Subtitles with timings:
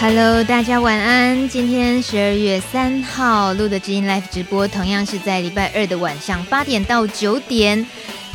[0.00, 1.46] Hello，大家晚安。
[1.46, 7.86] 今天十二月三号录的知音 Live 直播，同样是在礼拜二的晚上八点到九点。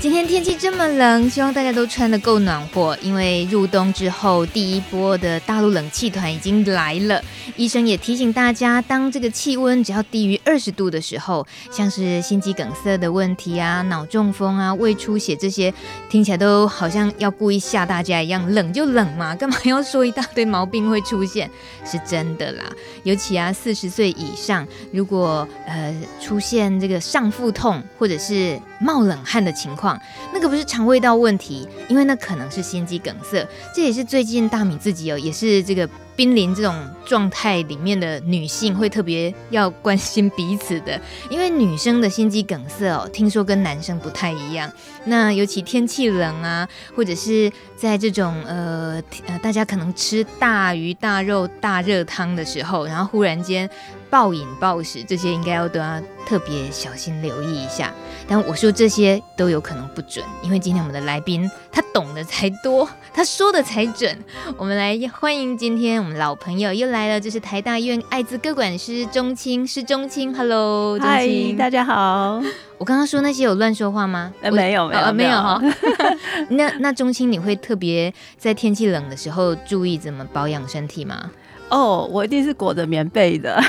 [0.06, 7.20] 今天天气这么冷，希望大家都穿得够暖和，因为入冬之后第一波的大陆冷气团已经来了。
[7.56, 15.74] 医生也提醒大家，当这个气温只要低于二十度的时候，像是心肌梗塞的问题啊、脑中风啊、胃出血这些，
[16.08, 18.48] 听起来都好像要故意吓大家一样。
[18.54, 21.50] 冷就冷嘛，干嘛要说一大堆毛病会出现？
[21.84, 22.64] 是真的啦。
[23.02, 25.92] 尤其啊，四十岁以上，如果呃
[26.22, 29.95] 出现这个上腹痛或者是冒冷汗的情况，
[30.34, 33.48] 那个不是肠胃道问题，因为那可能是心肌梗塞。
[33.74, 35.90] 这也是最近大米自己哦，也是这个。
[36.18, 36.74] 濒临这种
[37.06, 40.98] 状态里面的女性会特别要关心彼此的，
[41.30, 44.72] 因为女生的心肌梗塞哦，听说跟男生不太一样。
[45.04, 53.70] 那尤其天气冷啊，或者是在这种呃呃，大家可能吃大鱼大肉大热汤的时候，然后忽然间
[54.10, 57.94] 暴饮暴食，这些应该要都要特别小心留意一下。
[58.28, 64.18] 但我说这些都有可能不准，因为今天我们的来宾他懂得才多，他说的才准。
[64.58, 72.42] 我们来欢迎今天我们老朋友又来了，就是台大医院艾滋个管师钟青，是钟青，Hello，嗨，大家好。
[72.78, 74.34] 我刚刚说那些有乱说话吗？
[74.42, 75.62] 呃、没有，没有，没有哈。
[76.50, 81.32] 那那钟青，你会特别在天气冷的时候注意怎么保养身体吗？
[81.70, 83.60] 哦，我一定是裹着棉被的。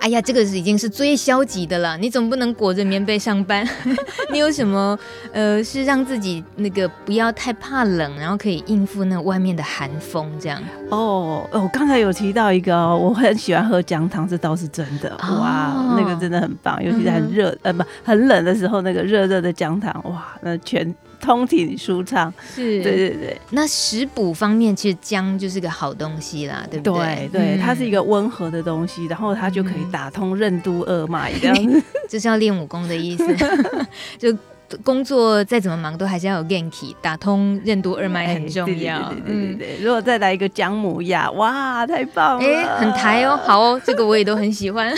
[0.00, 1.96] 哎呀，这个是已经是最消极的了。
[1.98, 3.68] 你总不能裹着棉被上班。
[4.32, 4.98] 你有什么
[5.30, 10.60] 呃，是让自己那个不要太怕冷，然后可以应付那外面的寒风这样？
[10.90, 15.14] 哦，我刚才有提到一个，我很喜欢喝姜汤，这倒是真的。
[15.18, 20.94] 哇，哦、那个真的很棒，尤其是很热、嗯、呃不很冷的时候，那个热热的姜汤，哇，那全。
[21.20, 23.40] 通体舒畅，是对对对。
[23.50, 27.28] 那食补方面，其实姜就是个好东西啦，对不对？
[27.30, 31.82] 对对，它是一个温和的东西，然后它就可以打通任督二脉， 这样子。
[32.08, 33.24] 这是要练武功的意思。
[34.18, 34.36] 就
[34.84, 39.10] 工作再怎么忙，都还是要有元气，打通任督二脉很重要。
[39.10, 39.84] 对对对对。
[39.84, 42.44] 如果再来一个姜母鸭，哇，太棒了！
[42.44, 44.94] 哎，很台哦，好哦，这个我也都很喜欢。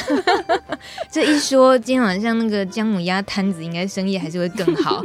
[1.10, 5.02] 这一说，今天晚上那个姜母鸭摊子，应该生意还是会更好。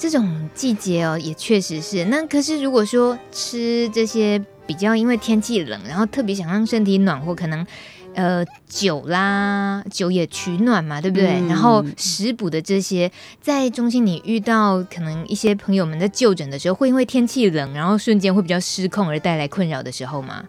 [0.00, 2.06] 这种季节哦，也确实是。
[2.06, 7.66] 那可是如果说吃这些比较，因为天气冷，然后特别想让身体暖和，可能
[8.14, 11.38] 呃酒啦，酒也取暖嘛，对不对？
[11.40, 13.12] 嗯、然后食补的这些，
[13.42, 20.42] 在中心你遇到可能一些朋友们在就诊的时候，会因为天气冷，然后瞬间会比较失控而带来困扰的时候吗？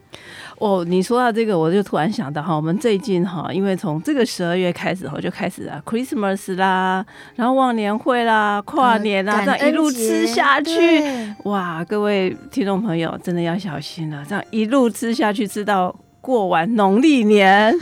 [0.62, 7.04] 哦，你说到这个，我就突然想到哈，我们最近哈，因为从这个十二月开始哈，就开始啊，Christmas 啦，
[7.36, 11.02] 然后忘年会啦，跨年啦，这样一路吃下去，
[11.46, 17.76] 哇，各位听众朋友真的要小心了，这样一路吃下去，吃到过完农历年，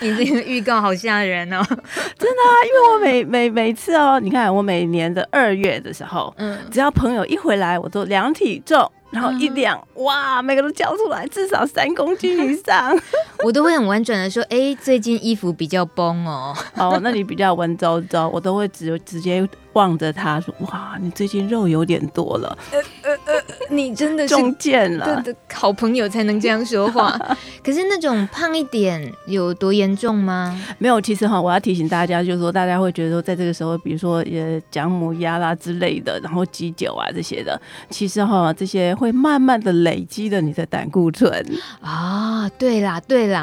[0.00, 8.90] 你这个预告好吓人哦， 真的啊，因为我每每每次哦，你看我每年的二月的时候，嗯，只要朋友一回来，我都量体重。
[9.10, 12.96] 然后一量，嗯、哇，每个都叫出来，至少三公斤以上。
[13.44, 16.54] 我都会很婉转的说，哎，最近衣服比较崩哦。
[16.76, 22.56] 哦，那你比较文绉绉，我都会直直接望着他说，哇，你最近肉有点多了。
[22.70, 27.18] 呃呃呃，你真的是中箭了，对的，好朋友才能这样说话。
[27.64, 30.60] 可是那种胖一点有多严重吗？
[30.78, 38.94] 没有，其实哈，我要提醒大家，就是说大家会觉得说，在这个时候，比如说呃，姜母鸭啦之类的，然后鸡酒啊这些的，其实哈，这些。
[39.00, 41.32] 会慢慢的累积的你的胆固醇。
[41.80, 43.42] 啊，对啦对啦，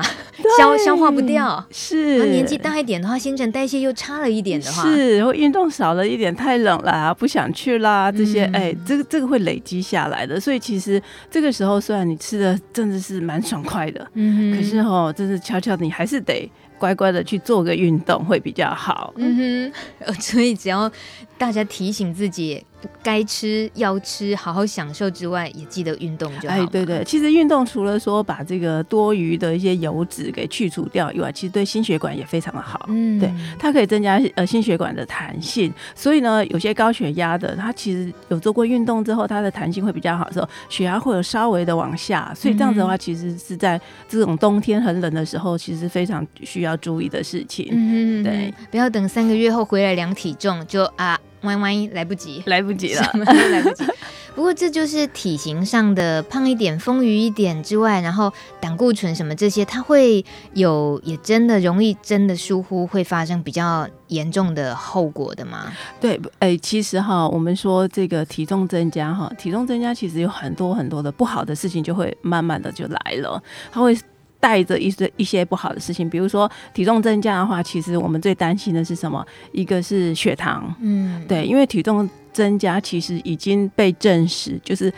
[0.59, 2.29] 消消化不掉，是。
[2.29, 11.01] 年纪大一点的话，新陈代谢又差了一点的话，是或运动少了一点，太冷了不想去啦，这些哎、嗯，这个这个会累积下来的，所以其实
[11.31, 16.47] 这个时候虽然你吃的真的是蛮爽快的，嗯，可是哦，真是悄悄的，你还是得
[16.77, 19.71] 乖乖的去做个运动会比较好，嗯
[20.05, 20.91] 哼，所以只要
[21.35, 22.63] 大家提醒自己。
[23.01, 26.55] 该吃要吃，好好享受之外，也记得运动就好。
[26.55, 32.85] 哎，对对，其实运动除了说把这个多余的一些油脂给去除掉以外，其实对心血管也非常的好。
[32.89, 35.73] 嗯，对，它可以增加呃心血管的弹性。
[35.95, 42.31] 所以呢，有些高血压的，它其实有做过运动之后，它的弹性会比较好的时候，血压会有稍微的往下。
[42.35, 47.67] 所以这样子的话，其实是在这种冬天很冷的时候，其实非常需要注意的事情。
[47.71, 51.17] 嗯，对，不要等三个月后回来量体重就啊。
[51.41, 53.83] 万万一来不及，来不及了，来不及。
[54.35, 60.23] 不过这就是体型上的胖一点、丰腴一点之外，然后胆固醇什么这些，它会
[60.53, 65.73] 有也真的容易真的疏忽会发生比较严重的后果的吗？
[65.99, 73.41] 对，哎，其实哈，我们说这个体重增加哈，体重增加其实有很多很多的不好的事情就会慢慢的就来了，
[73.71, 73.97] 它会。
[74.39, 79.25] 带着一些一些不好的事情，比如说体重增加的话，其实我们最担心的是什么？
[79.51, 84.93] 一个是血糖，嗯，对，因为体重增加其实已经被证实，就是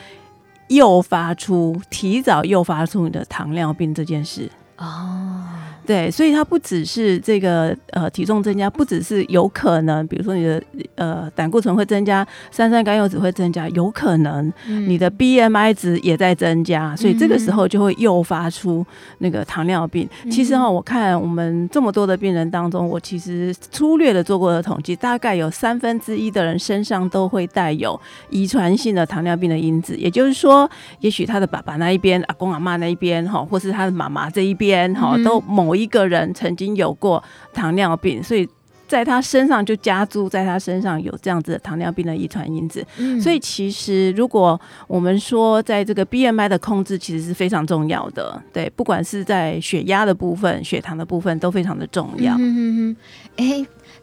[0.68, 4.50] 诱发出提早诱发出你的糖尿病这件事。
[4.78, 5.44] 哦。
[5.90, 10.62] 对，所以它不只是这个呃体重增加，不只是有可能，比如说你的
[10.94, 18.86] 呃胆固醇会增加，三酸甘油脂会增加，有可能你的 BMI 值也在增加，所以这个时候就会诱发出
[19.18, 20.08] 那个糖尿病。
[20.30, 28.00] 其实哈，我看我们这么多的病人当中，我其实粗略的做过的统计，大概有三分之一的人身上都会带有
[28.30, 30.70] 遗传性的糖尿病的因子，也就是说，
[31.00, 35.79] 也许他的爸爸那一边、阿公阿妈那一边哈，或是他的妈妈这一边哈，都某一。
[35.80, 37.24] 一个人曾经有过
[37.54, 38.48] 糖尿病，所以
[38.88, 42.86] 在他身上就加注在他身上有这样子的糖尿病的遗传因子。
[42.98, 48.42] 嗯，所以其实如果我们说在这个 BMI 的控制，其实是非常重要的。
[48.52, 52.36] 对，不管是在血压的部分、血糖的部分，都非常的重要。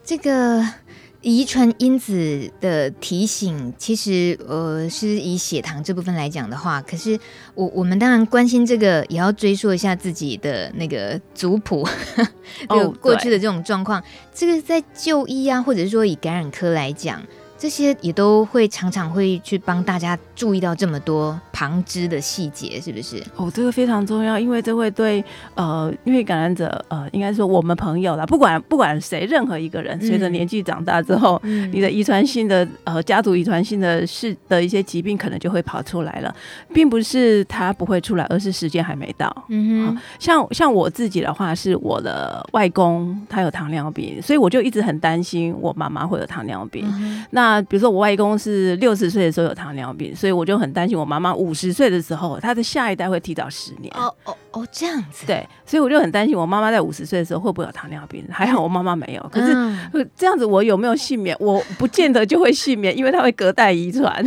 [0.04, 0.64] 这个。
[1.26, 7.18] 遗传因子的提醒，其实呃是以血糖这部分来讲的话，可是
[7.56, 11.84] 我我们当然关心这个，也要追溯一下自己的那个族谱，
[12.70, 14.00] 就过去的这种状况。
[14.32, 17.20] 这个在就医啊，或者是说以感染科来讲。
[17.58, 23.22] 这些也都会常常会去帮大家注意到这么多旁支的细节，是不是？
[23.36, 25.24] 哦，这个非常重要，因为这会对
[25.54, 36.34] 呃，因为感染者呃，应该说我们朋友啦，不管不管谁，任何一个人，随着年纪长大之后，嗯、你的遗传性的呃家族遗传性的是的一些疾病可能就会跑出来了，
[36.74, 39.34] 并不是他不会出来，而是时间还没到。
[39.48, 46.84] 嗯哼，像像我自己的话，是我的外公他有糖尿病，所以我就一直很担心我妈妈会有糖尿病。
[46.86, 53.92] 嗯、那那比如说我外公是六十岁的时候有糖尿病，所以我就很担心我妈妈五十岁的时候，她的下一代会提早十年。
[53.94, 55.24] 哦哦哦，这样子。
[55.26, 58.24] 对，所以我就很担心我妈妈在五十岁的时候会不会有糖尿病。
[58.28, 59.54] 还好我妈妈没有，可是
[60.16, 61.36] 这样子我有没有幸免？
[61.38, 64.24] 我不见得就会幸免， 因为它会隔代遗传。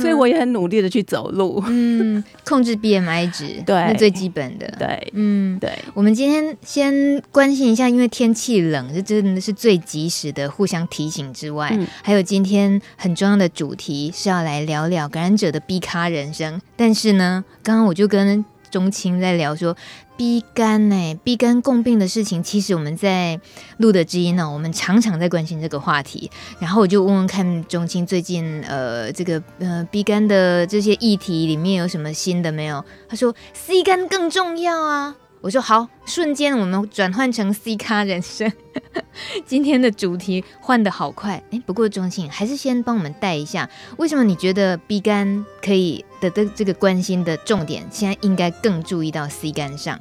[0.00, 4.66] 所以我也很努力的去走路，嗯，控制 BMI 值， 对，是最基本的。
[4.78, 5.70] 对，嗯，对。
[5.92, 12.20] 我们今天先关心一下，因为天气冷，这真的是最及时的互相提醒之外，嗯、还有。
[12.30, 19.76] 今天很重要的主题是要来聊聊感染者的 B 咖人生，但是呢，刚刚我就跟钟青在聊说
[20.16, 23.40] B 肝呢，B 肝共病的事情，其实我们在
[23.78, 26.30] 录的知音呢，我们常常在关心这个话题。
[26.60, 32.84] 然后我就问问看钟青最近呃这个呃 B 肝的这些议题里面有什么新的没有？
[33.08, 35.16] 他说 C 肝更重要啊。
[35.42, 38.52] 我说好，瞬间我们转换成 C 咖人生。
[39.46, 49.98] 今天的主题换的好快，哎，不过钟庆还是先帮我们带一下，为什么你觉得 B 肝可以的的这个关心的重点，现在应该更注意到 C 肝上？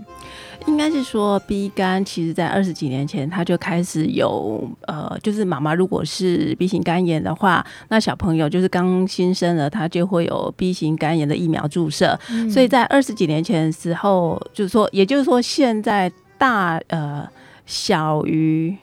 [0.68, 12.20] 应该是说，B 肝其实在二十几年前，他就开始有呃，就是妈妈如果是 B 型肝炎的话，那小朋友就是刚新生了，他就会有 B 型肝炎的疫苗注射。
[12.30, 17.28] 嗯、所以在二十几年前的时候，就是说，也就是说，现在大呃
[17.66, 18.78] 小于。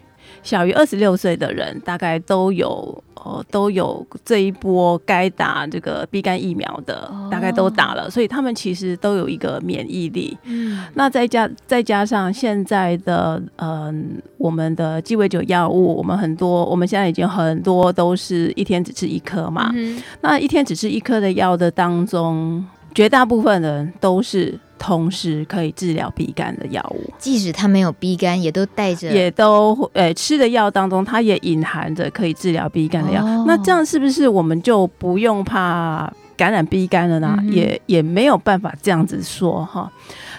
[0.46, 10.38] 小于二十六岁的人，大概都有呃都有这一波该打这个 B 肝疫苗的，大概都打了，所以他们其实都有一个免疫力。
[10.44, 13.68] 嗯，那再加再加上现在的嗯、
[14.16, 19.73] 呃、我们的鸡尾酒药物，我们很多我们现在已经很多都是一天只吃一颗嘛。
[19.75, 24.56] 嗯，那一天只吃一颗的药的当中，绝大部分人都是。
[24.78, 33.25] 同时可以治疗鼻肝的药物，即使他没有鼻肝，也都带着，也都呃、欸、吃的药当中，它也隐含着可以治疗鼻肝的药。
[33.25, 37.37] 哦、那这样是不是我们就不用怕感染鼻肝了呢？
[37.40, 39.90] 嗯、也也没有办法这样子说哈。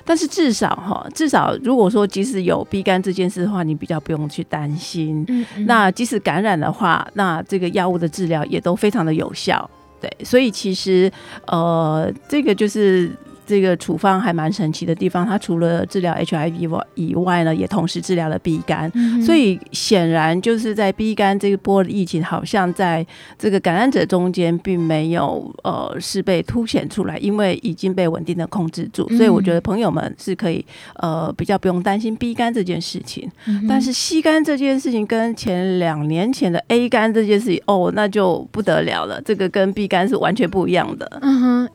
[0.05, 5.25] 但是至少哈，至少如果说即使有鼻肝这件事的话，你比较不用去担心。
[5.27, 9.69] 嗯嗯，那即使感染的话，那这个药物的治疗也都非常的有效。
[9.99, 11.11] 对，所以其实
[11.47, 13.11] 呃，这个就是。
[13.47, 23.07] 这个处方还蛮神奇的地方，它除了治疗 HIV 以外呢，也同时治疗了 B 肝，嗯、所以显然就是在 B 肝这一波的疫情，好像在
[23.39, 41.19] 这个感染者中间并没有呃是被凸显出来，因为已经被稳定的控制住，所以我觉得朋友们是可以呃比较不用担心 B 肝这件事情，嗯、但是 C 肝这件事情跟前两年前的 A 肝这件事情哦，那就不得了了，这个跟 B 肝是完全不一样的。
[41.21, 41.69] 嗯哼，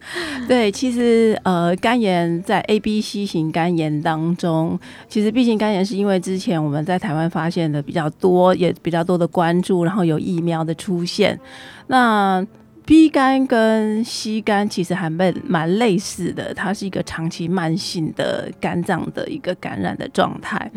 [0.46, 1.61] 对，其实呃。
[1.62, 4.76] 呃，肝炎在 A、B、C 型肝炎当中，
[5.08, 11.38] 其实 B 型肝炎是因为之前我们在台湾发现的比较多，也比较多的关注，然后有疫苗的出现。
[11.86, 12.44] 那
[12.84, 20.68] B 肝跟 C 肝其实还蛮蛮类似的，它是一个长期慢性的肝脏的一个感染的状态。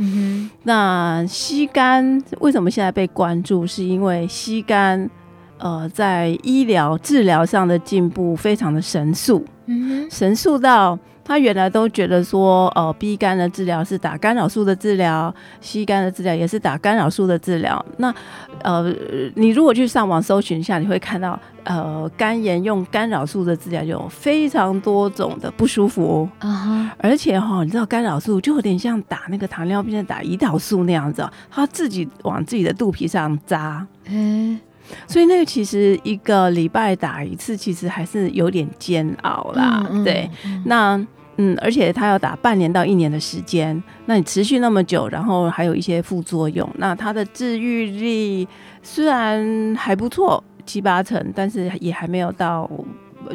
[0.61, 3.65] 那 C 肝为什么现在被关注？
[3.65, 5.09] 是因为 C 肝
[5.57, 9.45] 呃在医疗治疗上的进步非常的神速。
[9.67, 17.83] 嗯、神速到他原来都觉得说，呃，B 肝的治疗是打干扰素的治疗，C 肝的治疗也是打干扰素的治疗。
[17.97, 18.13] 那，
[18.61, 18.93] 呃，
[19.33, 26.29] 你如果去上网搜寻一下，你会看到，呃，肝炎用干扰素的治疗有非常多种的不舒服。
[26.37, 33.83] 啊哈，而且哈，你知道干扰素就有点像打那个糖尿病的打胰岛素那样子，他自己往自己的肚皮上扎。
[34.05, 34.59] 嗯。
[35.07, 39.85] 所以那个其实一个礼拜打一次，其实还是有点煎熬啦。
[39.91, 40.29] 嗯嗯、对，
[40.65, 48.47] 那嗯，而且他要打半年到一年的时间，那你持续那么久，然后还有一些副作用，那他的治愈力
[48.81, 52.69] 虽然还不错，七八成，但是也还没有到。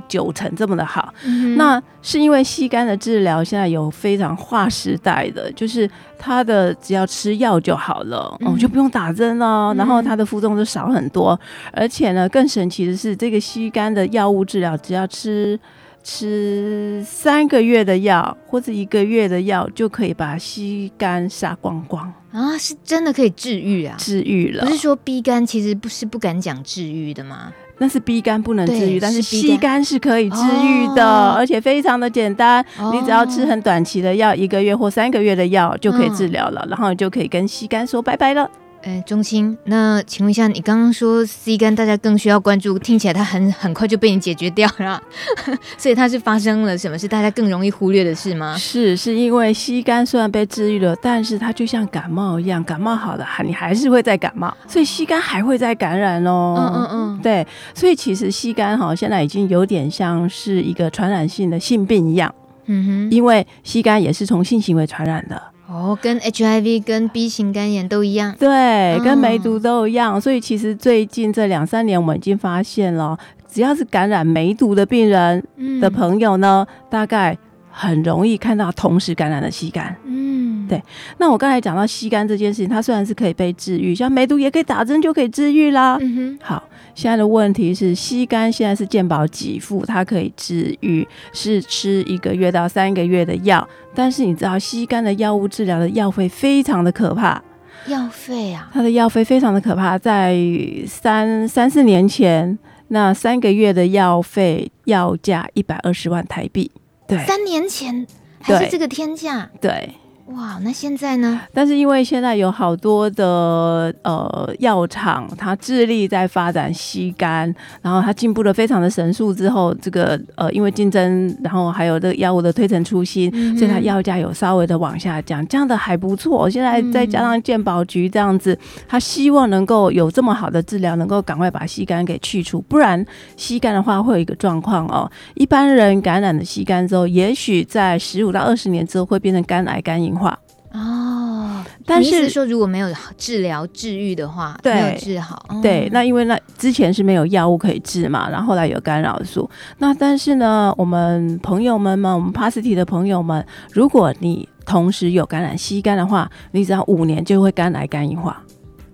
[0.09, 11.39] 九成这么的好，嗯、那是因为吸肝的治疗现在有非常划时代的，就是它的只要吃药就好了，嗯、哦，就不用打针了，嗯、然后它的副作用就少很多，
[11.73, 15.59] 而且呢，更神奇的是，这个吸肝的药物治疗只要吃
[16.03, 22.57] 吃三个月的药或者一个月的药，就可以把吸肝杀光光啊！
[22.57, 23.95] 是真的可以治愈啊？
[23.99, 24.65] 治愈了？
[24.65, 27.53] 不是说逼肝其实不是不敢讲治愈的吗？
[27.83, 32.63] 那是 B 肝不能治愈，但是 C 肝是可以治愈的，哦、而且非常的简单。
[32.79, 38.51] 哦、你只要吃很短期的药，一个月或三个月的药就可以治疗了，嗯、然后你就可以跟 C 肝说拜拜了。
[38.83, 45.03] 哎，中青，那请问一下，你刚刚说 C 肝大家更需要关注，听起来它很很快就被你解决掉了，
[45.77, 47.07] 所以它是发生了什么是？
[47.07, 48.57] 大家更容易忽略的事吗？
[48.57, 56.57] 是，是因为 C 肝虽然被治愈了，但是它就像感冒一样，感冒好了，你还是会再感冒，所以 C 肝还会再感染哦。
[56.57, 62.35] 嗯嗯嗯，对，所以其实 C 肝哈现在已经有点像是一个传染性的性病一样。
[62.65, 65.43] 嗯哼，因为 C 肝也是从性行为传染的。
[65.71, 70.17] 哦，跟 HIV、跟 B 型肝炎都一样，对，跟梅毒都一样。
[70.17, 73.17] 哦、所以其实最近这两三年，我们已经发现了，
[73.49, 75.41] 只要是感染梅毒的病人
[75.81, 77.39] 的朋友呢，嗯、大概
[77.71, 79.97] 很容易看到同时感染的 C 肝。
[80.05, 80.83] 嗯，对。
[81.19, 85.97] 那我刚才讲到吸肝这件事情，它虽然是可以被治愈，像梅毒也可以打针就可以治愈啦。
[86.01, 86.63] 嗯哼，好。
[86.93, 93.67] 现在的问题是吸肝现在是健保给付，它可以治愈，是吃一个月到三个月的药。
[93.95, 97.41] 但是你知道吸肝的药物治疗的药费非常的可怕。
[97.87, 98.69] 药费啊？
[98.73, 100.37] 它的药费非常的可怕，在
[100.85, 102.59] 三三四年前，
[102.89, 106.71] 那三个月的药费要价一百二十万台币。
[107.11, 108.07] 对，三年前
[108.41, 109.51] 还是这个天价。
[109.61, 109.95] 对。
[110.37, 111.41] 哇，那现在呢？
[111.53, 126.49] 但是因为现在有好多的呃药厂，它致力在发展吸肝，然后它进步的非常的神速之后，这个呃因为竞争，然后还有这个药物的推陈出新，嗯、所以它药价有稍微的往下降，这样的还不错。
[126.49, 128.57] 现在再加上健保局这样子，
[128.87, 133.05] 他希望能够有这么好的治疗，能够赶快把吸肝给去除，不然
[133.37, 140.39] 吸肝的话会有一个状况哦，一般人感染了吸肝之后，也许在十五到二十年之后会变成肝癌、肝硬化。
[140.73, 142.87] 哦，但是说如果没有
[143.19, 158.41] 治疗治愈的话，对没有治好，哦、对，那因为那之前是没有药物可以治嘛，然后后来有干扰素，那但是呢，我们朋友们嘛，我们 Positive 的朋友们，如果你同时有感染 C 肝的话，你只要五年就会肝癌肝硬化，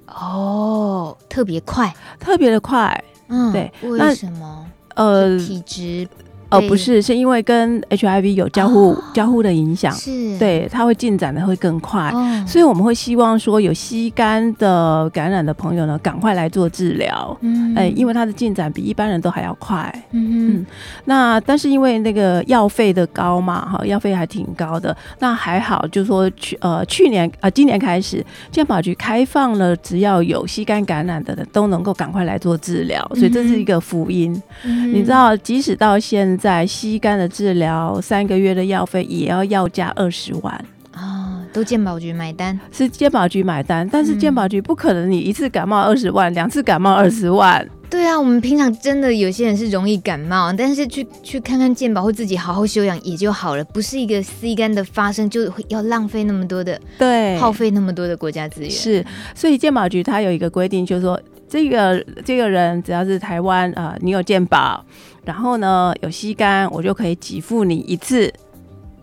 [0.07, 4.67] 哦，特别快，特别的快，嗯，对，为什么？
[4.95, 6.09] 呃，体质。
[6.51, 10.39] 哦，不是，是因为跟 HIV 有交互、哦、交互的影响，是。
[10.39, 20.67] 对，它会进展的会更快，哦、所以我们会希望说有吸肝的感染的朋友呢，赶快来做治疗，嗯，哎，因为它的进展比一般人都还要快，嗯嗯，
[21.07, 40.55] 那但是因为那个药费的高嘛，哈，药费还挺高的，那还好，就是说去呃去年啊、呃、今年开始，健保局开放了，只要有吸肝感染的人都能够赶快来做治疗，所以这是一个福音，嗯、你知道，即使到现现在吸肝的治疗三个月的药费也要要价二十万
[40.93, 41.41] 啊。
[41.51, 47.67] 都健保局买单，是健保局买单，但是健保局不可能你一次感冒二十万，两、嗯、次感冒二十万。
[47.89, 58.71] 对啊，我们平常真的有些人是容易感冒，但是去去看看健保或自己好好休养也就好了，不是一个 C 肝的发生就会要浪费那么多的，对，耗费那么多的国家资源。
[58.71, 59.03] 是，
[59.35, 61.19] 所以健保局它有一个规定，就是说
[61.57, 64.85] 这个这个人只要是台湾啊、呃，你有健保，
[65.25, 68.31] 然后呢有吸肝，我就可以给付你一次。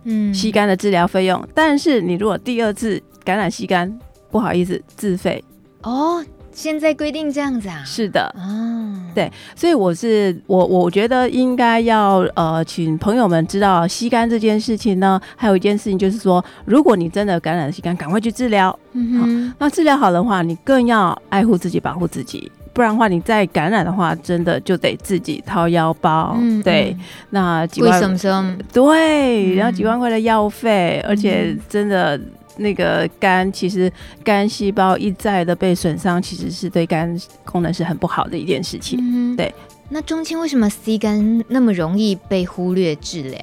[0.03, 3.91] 嗯，吸肝的治疗费用，但是你如果第二次感染吸肝，
[4.29, 5.43] 不好意思，自费。
[5.81, 7.83] 哦，现在规定这样子啊？
[7.85, 15.19] 是的，啊，对，所以我是我，我觉得应该要呃，请朋友们知道吸肝这件事情呢。
[15.35, 18.77] 还有一件事情就是说，如果你真的感染了吸肝，赶快去治疗。
[18.93, 22.51] 嗯哼，好，那治疗好的话，你更要爱护自己，保护自己。
[22.71, 26.35] 不然的话，你再感染的话，真的就得自己掏腰包。
[26.39, 26.95] 嗯，对，
[27.29, 32.19] 那几万，什么对，然后几万块的药费，嗯，而且真的
[32.57, 33.91] 那个肝，其实
[34.23, 38.99] 肝细胞一再的被损伤，其实是对肝功能是很不好的一件事情。
[39.01, 39.53] 嗯，对。
[39.89, 43.39] 那中青为什么 C 肝那么容易被忽略治疗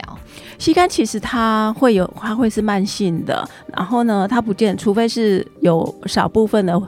[0.58, 6.80] ？C 肝其实它会有，它会是慢性的，然后呢，它不见，除非是有少部分的。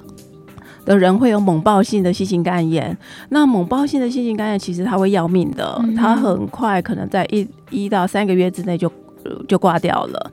[0.84, 2.96] 的人会有猛暴性的细性肝炎，
[3.28, 8.90] 那猛暴性的细性肝炎其实它会要命的，它很快可能在一一到三个月之内就
[9.46, 10.32] 就挂掉了。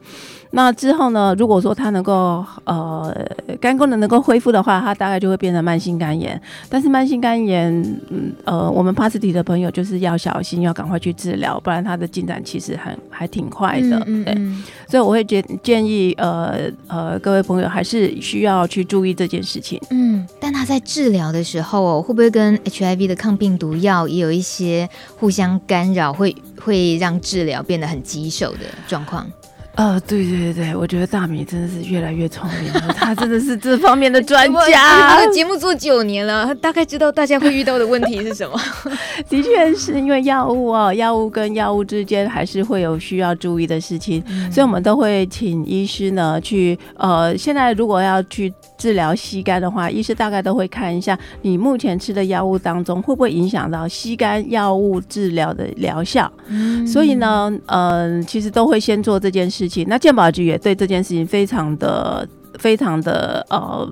[0.51, 1.35] 那之后呢？
[1.37, 3.15] 如果说它能够呃
[3.61, 6.41] 肝功能能够恢复的话，它大概就会变成慢性肝炎。
[6.67, 7.71] 但是慢性肝炎，
[8.09, 13.97] 嗯呃，我们帕斯提的朋友就是要小心，要赶快去治疗，不然它的进展其实还还挺快的。
[14.07, 19.79] 嗯嗯嗯对，所以我会建建议呃呃各位朋友还是需要去注意这件事情。
[19.91, 29.27] 嗯，但他在治疗的时候哦，会不会跟 HIV 的抗病毒药也有一些互相干扰，会会让治疗变得很棘手的状况？
[29.75, 35.17] 呃，对对对对，我觉得大米真的是越来越聪明了，他真的是这方面的 专家。
[35.19, 38.59] 这个节目做九年了，他大概知道大家会遇到的问题是什么。
[39.29, 48.53] 的确是因为药物哦，药物跟药物之间还是会有需要注意的事情，嗯、所以我们都会请医师呢去呃，现在如果要去。
[48.79, 56.31] 治疗吸肝的话，医师大概都会看一下你目前吃的药物当中会不会影响到吸肝药物治疗的疗效。
[56.47, 59.85] 嗯，所以呢，嗯、呃，其实都会先做这件事情。
[59.89, 62.25] 那健保局也对这件事情非常的、
[62.57, 63.89] 非常的呃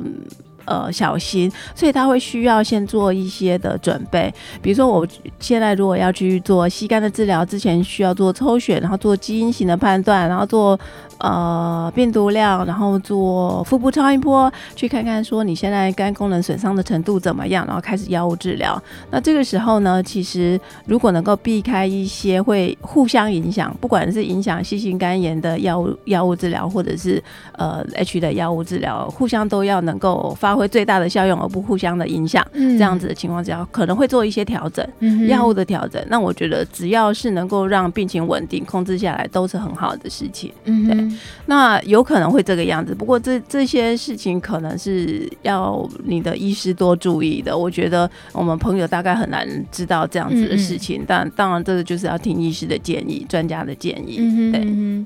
[0.64, 4.34] 呃小心，所以他会需要先做一些的准备。
[4.62, 5.06] 比如说，我
[5.38, 10.80] 现在如果要去做吸肝的治疗，之前需要做抽血，然后做基因型的判断，然后做。
[11.20, 18.82] 呃，病毒量，然后做腹部超音波，去看看说你现在肝功能损伤的程度怎么样，然后开始药物治疗。
[19.10, 27.22] 那这个时候呢，其实如果能够避开一些会互相影响，不管是影响细性肝炎的药物药物治疗，或者是
[27.54, 32.46] 呃 H 的药物治疗，互相都要能够发挥最大的效用，而不互相的影响。
[32.54, 34.88] 嗯，这样子的情况之下，可能会做一些调整，
[35.28, 36.00] 药物的调整。
[36.10, 40.54] 那我觉得只要是能够让病情稳定控制下来，都是很好的事情。
[40.66, 41.07] 嗯，对。
[41.48, 47.58] 那有可能会这个样子，不过这这些事情可能是要你的医师多注意的。
[47.58, 54.18] 我觉得我们朋友大概很难知道这样子的事情，嗯嗯，但当然这个就是要听医师的建议、专家的建议。
[54.52, 55.06] 对，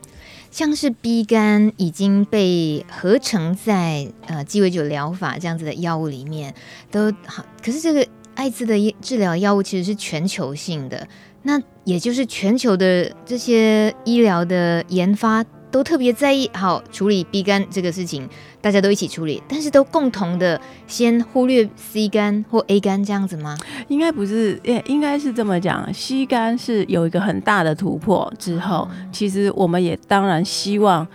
[0.50, 6.54] 像是 B 肝已经被合成在呃鸡尾酒疗法这样子的药物里面，
[6.92, 7.46] 都好。
[7.64, 11.08] 可是这个艾滋的治疗药物其实是全球性的，
[11.44, 15.46] 那也就是全球的这些医疗的研发。
[15.72, 18.28] 都特别在意好处理 B 肝这个事情，
[18.60, 23.58] 大家都一起处理，但是都共同的先忽略 C 肝或 A 肝这样子吗？
[23.88, 31.08] 应该不是，应应该是这么讲，C 肝是有一个很大的突破之后，嗯、其实我们也当然希望。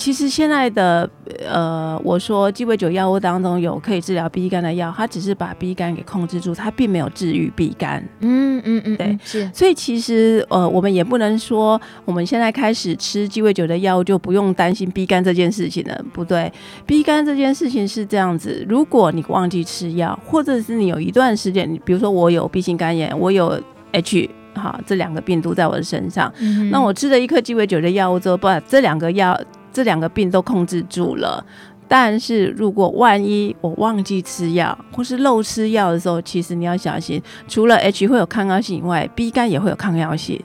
[0.00, 1.08] 其实现在的
[1.46, 8.02] 呃，我说鸡尾酒药物当中有可以治疗 B 肝的药，它只是把 B 肝给控制住，它并没有治愈 B 肝。
[8.20, 9.50] 嗯嗯嗯，对，是。
[9.52, 16.50] 所以其实呃，我们也不能说我们现在开始吃鸡尾酒的药物就不用担心 B 肝这件事情了，不对。
[16.86, 23.60] B 肝这件事情是这样子，如果你忘记吃药，或者是你有一段时间，你比如说我有 B 型肝炎，我有
[23.92, 29.38] H 哈这两个病毒在我的身上，嗯、那我吃了一颗鸡尾酒的药物之后，把这两个药。
[29.72, 31.44] 这两个病都控制住了，
[31.88, 40.40] 但是如果万一我忘记吃药或是漏吃药的时候，其实你要小心，除了 H 会有抗药性以外，B 肝也会有抗药性。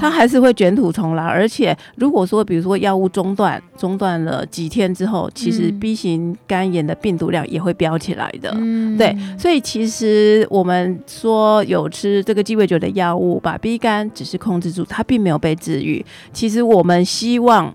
[0.00, 1.24] 它还是会卷土重来。
[1.24, 8.52] 而且如果说比如说药物中断，中断了几天之后，其实 B 型肝炎的病毒量也会飙起来的。
[8.56, 16.04] 嗯、对，所以其实我们说有吃这个鸡尾酒的药物，把 B 肝只是控制住，它并没有被治愈。
[16.32, 17.72] 其实我们希望。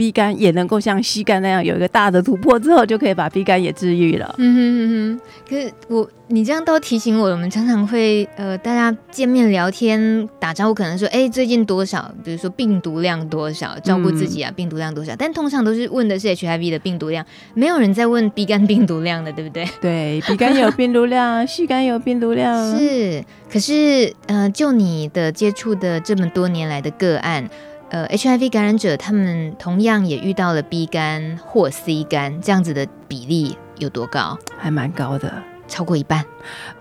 [0.00, 4.34] B 肝也能够像 C 肝那样有一个大的突破之后，就可以把 B 肝也治愈了。
[4.38, 5.20] 嗯哼哼哼。
[5.46, 12.10] 可是我你这样都提醒我，我们常常会呃，大家见面聊天打招呼，可能说，哎、欸，最近多少？
[12.24, 13.78] 比如说病毒量多少？
[13.80, 15.12] 照顾自己啊，病毒量多少？
[15.12, 19.68] 嗯、但通常都是问的是 HIV 的病毒量，没有人在问 B 肝病毒量的，对不对？
[19.82, 22.56] 对，B 肝有病毒量，C 肝有病毒量。
[22.78, 27.50] 是，可是呃，就你的接触的这么多年来的个案。
[27.90, 34.38] 呃，HIV 感染者他们同样也遇到了 B 肝或 C 肝这样子的比例有多高？
[34.56, 36.24] 还蛮高的，超过一半。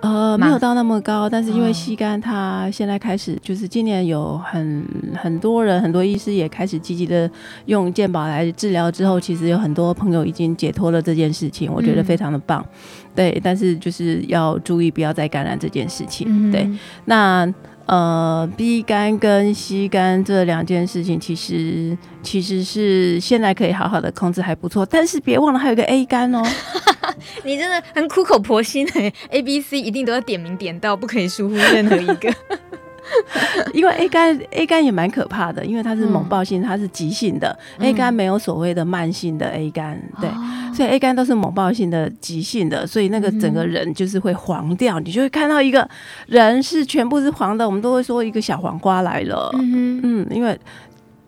[0.01, 4.85] 呃，没有到那么高，但是因为 C 肝，它现在开始就是今年有很
[5.19, 7.29] 很多人，很多医师也开始积极的
[7.65, 12.63] 用健保来治疗之后，其实有很多朋友已经解脱了这件事情，我觉得非常的棒。
[12.63, 16.27] 嗯、对，但是就是要注意不要再感染这件事情。
[16.29, 16.69] 嗯、对，
[17.05, 17.51] 那。
[17.89, 24.85] 呃，B 肝跟 C 肝这两件事情，其实其实是现在可以好好的控制，还不错。
[24.85, 26.43] 但是别忘了还有个 A 肝哦，
[27.43, 32.31] 你真的很苦口婆心哎，A、B、C 一定都要点名点到，不可以疏忽任何一个。
[33.73, 37.57] 因为 A 肝 A 肝也蛮可怕的，因为它是猛暴性，它是急性的。
[37.77, 40.35] 嗯、A 肝没有所谓的慢性的 A 肝，对，哦、
[40.73, 45.87] 所以 A 肝都是猛暴性的、急性的，所以那个整个人就是会黄掉，嗯、你就会看到一个
[46.27, 49.49] 人是全部是黄的，我们都会说一个小黄瓜来了。
[49.53, 50.57] 嗯嗯，因为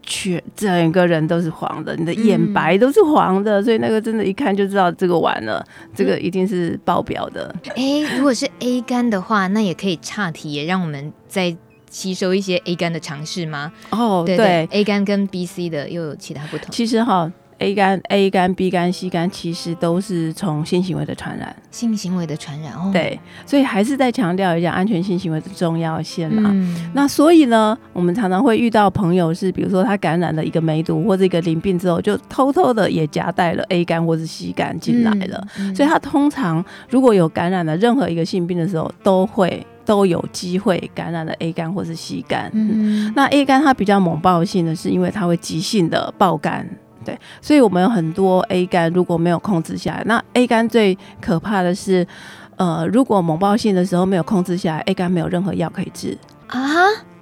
[0.04, 5.65] 全整个人都是黄的，你的眼白都是黄的，嗯、所以那个真的，一看就知道这个完了，
[5.96, 7.54] 这个一定是爆表的。
[7.70, 11.58] 哎、欸，如果是 A 肝的话，那也可以岔题，也让我们在。
[11.91, 13.71] 吸收一些 A 肝的尝试吗？
[13.91, 16.67] 哦，对，，A 肝跟 B、C 的又有其他不同。
[16.71, 21.54] 其实哈，A 肝、A 肝、B 肝、C 肝其实都是从性行为的传染。
[21.69, 22.89] 性行为的传染哦。
[22.93, 26.49] 对，所以还是再强调一下安全性行为的重要性嘛。
[26.54, 35.45] 嗯、那所以呢，我们常常会遇到朋友是，比如说他感染了一个梅毒或者一个淋病之后，就偷偷的也夹带了 A 肝或是 C 肝进来了。
[35.60, 39.65] 嗯嗯、所以他通常如果有感染了任何一个性病的时候，都会。
[39.91, 42.49] 都有机会感染了 A 肝或是 C 肝。
[42.54, 46.65] 嗯，嗯，那 A 肝它比较猛爆性的是因为它会急性的爆肝，
[47.04, 52.08] 对，所以我们有很多 A 肝如果没有控制下来，那 A 肝最可怕的是，
[52.56, 56.62] 呃，如果猛爆性的时候没有控制下来，A 肝没有任何药可以治啊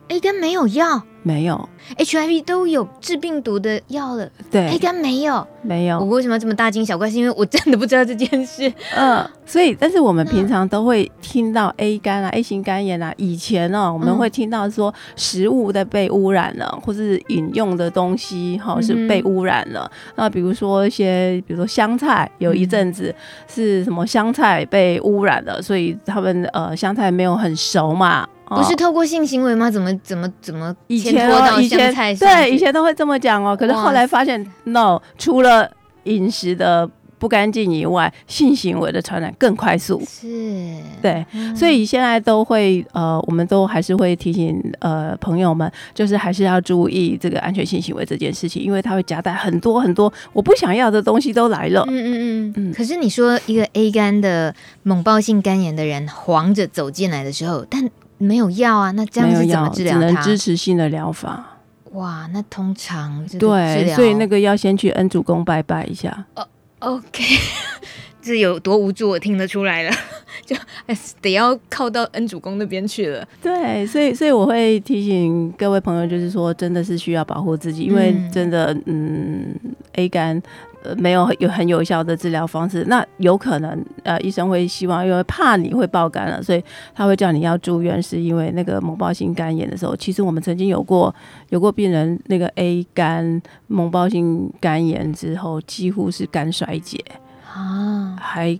[0.10, 1.02] ，A 肝没有药。
[1.22, 6.00] 没有，HIV 都有治病毒的药了，对，A 肝没有，没有。
[6.00, 7.10] 我为什么要这么大惊小怪？
[7.10, 8.72] 是因为我真的不知道这件事。
[8.96, 13.14] 嗯，所以，但是我们平常都会听到 A 肝啊、嗯、A 型肝炎啊。
[13.18, 19.92] 以前哦、喔，我们会听到说食物的被污染了，嗯、或是饮用的东西哈是被污染了。
[19.94, 23.14] 嗯、那比如说一些，比如说香菜，有一阵子
[23.48, 28.28] 是什么香菜被污染了，所以他们呃香菜没有很熟嘛。
[28.52, 29.70] 不是透过性行为吗？
[29.70, 33.56] 怎么怎么怎么以前哦，以前对以前都会这么讲哦。
[33.56, 35.70] 可是后来发现，no，除了
[36.04, 40.02] 饮食的不干净以外，性行为的传染更快速。
[40.08, 51.84] 是，对，所以现在都会呃，我们都还是会提醒呃朋友们，就是还是要注意这个安全性行为这件事情，因为它会夹带很多很多我不想要的东西都来了。
[51.90, 52.74] 嗯嗯嗯嗯。
[52.74, 59.94] 可是你说一个 A 肝的猛爆性肝炎的人黄着走进来的时候，但没有药啊，那这样子怎么治疗？
[59.94, 61.58] 只能支持性的疗法。
[61.94, 66.26] 哇，那通常对，所以那个要先去恩主公拜拜一下。
[66.36, 67.24] 哦，OK，
[68.22, 69.92] 这有多无助，我听得出来了，
[70.46, 70.56] 就
[71.20, 73.28] 得要靠到恩主公那边去了。
[73.42, 80.40] 对，所以所以我会提醒各位朋友，就是说，真的是需要保护自己，因为真的，嗯，嗯，A 肝。
[80.84, 86.64] 呃，没有有很有效的治疗方式，那有可能呃，医生会希望，因为怕你会爆肝了，所以
[86.96, 91.14] 他会叫你要住院，是因为那个猛爆性肝炎的时候，其实我们曾经有过
[91.50, 97.04] 有过病人那个 A 肝猛爆性肝炎之后，几乎是肝衰竭
[97.54, 98.60] 啊，还。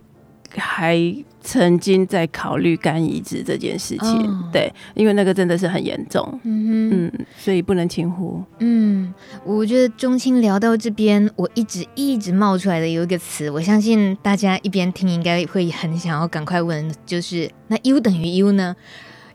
[0.56, 0.98] 还
[1.40, 8.42] 曾经在考虑肝移植这件事情，哦、对，因为那个真的是很严重，嗯哼嗯，所以不能轻忽。
[8.58, 9.12] 嗯，
[9.44, 18.76] 我觉得中青聊到这边，我一直一直冒出来的有一个词，我相信大家一边听应该会很想要赶快问，就是那 U 等于 U 呢？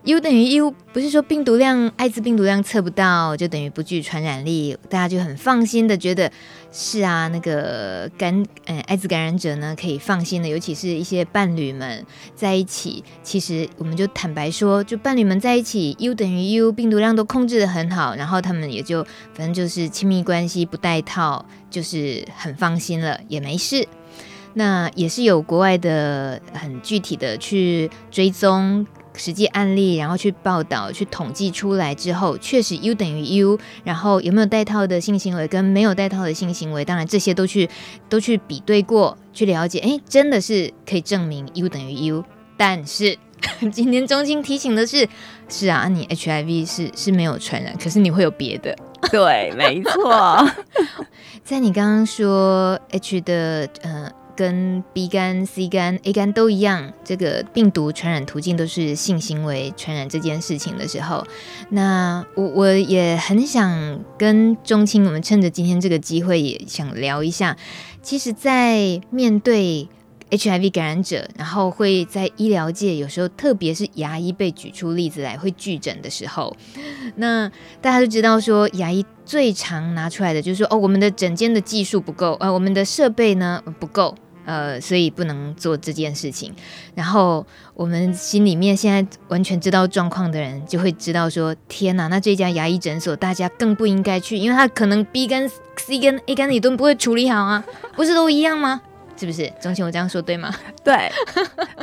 [0.06, 6.30] U 等于 U，不是说病毒量、艾滋病毒量测不到就等于不具传染力，大家就很放心的觉得
[6.70, 19.02] 是啊，那个感嗯艾滋感染者呢可以放心的，尤其是一些伴侣们在一起，其实我们就坦白说，就伴侣们在一起，U 等于 U，病毒量都控制的很好，然后他们也就
[19.34, 23.88] 反正就是亲密关系不带套，就是很放心了，也没事。
[24.54, 28.86] 那也是有国外的很具体的去追踪。
[29.16, 37.68] 实际案例，然后去报道、去统计出来之后，确实 U 等于 U，然后有没有带套的性行为跟没有带套的性行为，当然这些都去
[38.08, 42.24] 都去比对过，去了解，哎，真的是可以证明 U 等于 U。
[42.56, 43.16] 但是
[43.72, 45.08] 今天中心提醒的是，
[45.48, 48.76] 是啊，你 HIV 是是没有传染，可是你会有别的。
[49.10, 50.44] 对，没错，
[51.44, 54.10] 在你刚刚说 H 的，呃。
[54.36, 61.26] 跟 B 肝、C 肝、A 肝都一样，这个病毒传染途径都是性行为传染这件事情的时候，
[61.70, 67.56] 那我我也很想跟中青，我们趁着今天这个机会，也想聊一下。
[68.02, 69.88] 其实，在面对
[70.30, 76.56] HIV 感染者，然后会在医疗界有时候，特别是牙医被举出例子来会拒诊的时候，
[77.16, 84.14] 那大家都知道说，牙医最常拿出来的就是说，哦，我们的诊间的技术不够，呃，我们的设备呢不够。
[84.46, 86.54] 呃，所以不能做这件事情。
[86.94, 97.62] 然后我们心里面现在完全知道状况的人，就会知道说：天哪，那这家牙医诊所大家更不应该去，因为他可能 B 跟、C 跟、A 跟你都不会处理好啊，
[97.94, 98.80] 不是都一样吗？
[99.18, 99.52] 是不是？
[99.60, 100.54] 钟情，我这样说对吗？
[100.84, 101.10] 对，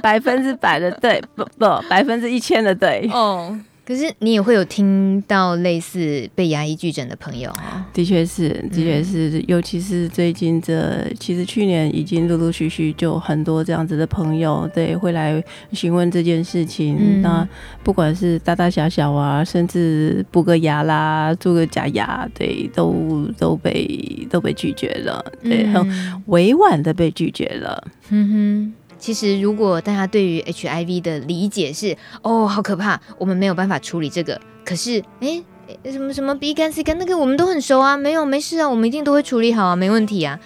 [0.01, 3.09] 百分之百的对，不不，百分之一千的对。
[3.13, 3.59] 哦。
[3.85, 7.85] 可是你也会有听到类似被牙医拒诊的朋友啊？
[7.93, 15.43] 的确是，的确是，嗯、尤其是最近这，其实去年已经陆陆续续就很多这样子的朋友，对，会来
[15.73, 16.97] 询问这件事情。
[16.97, 17.47] 嗯、那
[17.83, 27.83] 不管是大大小小啊，甚至补个牙啦、做个假牙，对，都都被都被拒绝了，对，很委婉的被拒绝了。
[28.09, 28.73] 嗯哼。
[29.03, 34.39] 其实，如果大家对于 HIV 的理解是哦，好可怕，我们没有办法处理这个。
[34.63, 35.43] 可是，哎，
[35.91, 40.39] 什么什么 B 肝 C 肝那个我们都很熟啊，没有没事啊，我们一定都会处理好啊，没问题啊。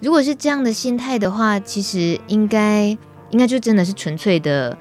[0.00, 2.88] 如果是这样的心态的话，其实应该
[3.30, 4.76] 应该就真的是纯粹的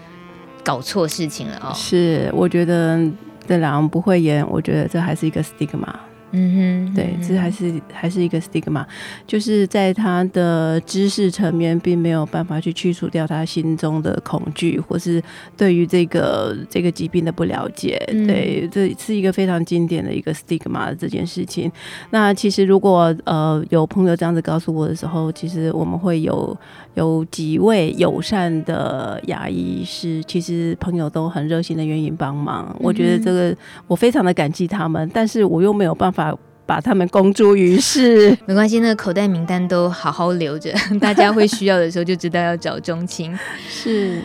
[0.61, 1.71] 搞错事情了哦。
[1.73, 2.99] 是，我觉得
[3.47, 5.95] 这两不会演，我觉得这还是一个 stigma。
[6.35, 8.83] 嗯哼，对，这还是还是一个 stigma，
[9.27, 15.21] 就是在他的知识层面，并没有办法去去除掉他心中的恐惧，或是
[15.55, 18.01] 对于这个这个疾病的不了解。
[18.27, 21.71] 对，这是一个非常经典的一个 stigma 的这件事情。
[22.09, 26.57] 那其实如果呃有朋友这样子告诉我的时候，其实我们会有
[26.95, 32.75] 有几位友善的牙医师，其实朋友都很热心的愿意帮忙。
[32.79, 33.55] 我觉得这个
[33.87, 36.35] 我非常的感激他们，但是我又没有办法。
[36.65, 43.37] 把他们公诸于世， 没关系，那个口袋名单都好好留着， 大家会需要的时候就知道要找中情。
[43.67, 44.21] 是，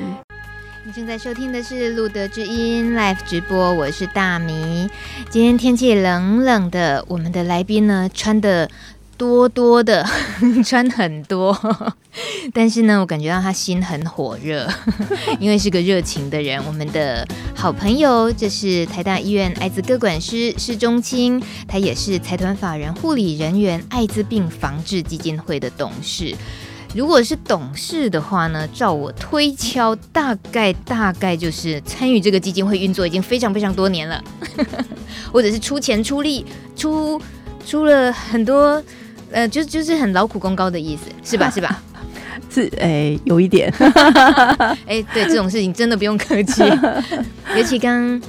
[0.86, 4.88] 你正在收听的是路德之音 Live 直播，我是大米。
[5.28, 8.70] 今天天气冷冷的，我们的来宾呢穿的。
[9.18, 10.06] 多多的
[10.64, 11.52] 穿很多，
[12.54, 14.66] 但是呢，我感觉到他心很火热，
[15.40, 16.62] 因为是个热情的人。
[16.64, 26.32] 我们的好朋友，这是台大医院艾滋个管师施中青，他也是财团法人护理人员艾滋病防治基金会的董事。
[26.94, 34.22] 如果是董事的话呢，照我推敲，大概大概就是参与这个基金会运作已经非常非常多年了，
[35.32, 37.20] 或者是出钱出力出
[37.66, 38.80] 出了很多。
[39.30, 41.50] 呃，就就是很劳苦功高的意思，是吧？
[41.54, 41.82] 是吧？
[42.50, 43.72] 是，哎、欸，有一点。
[43.78, 46.62] 哎、欸，对，这种事情真的不用客气。
[47.56, 48.20] 尤其刚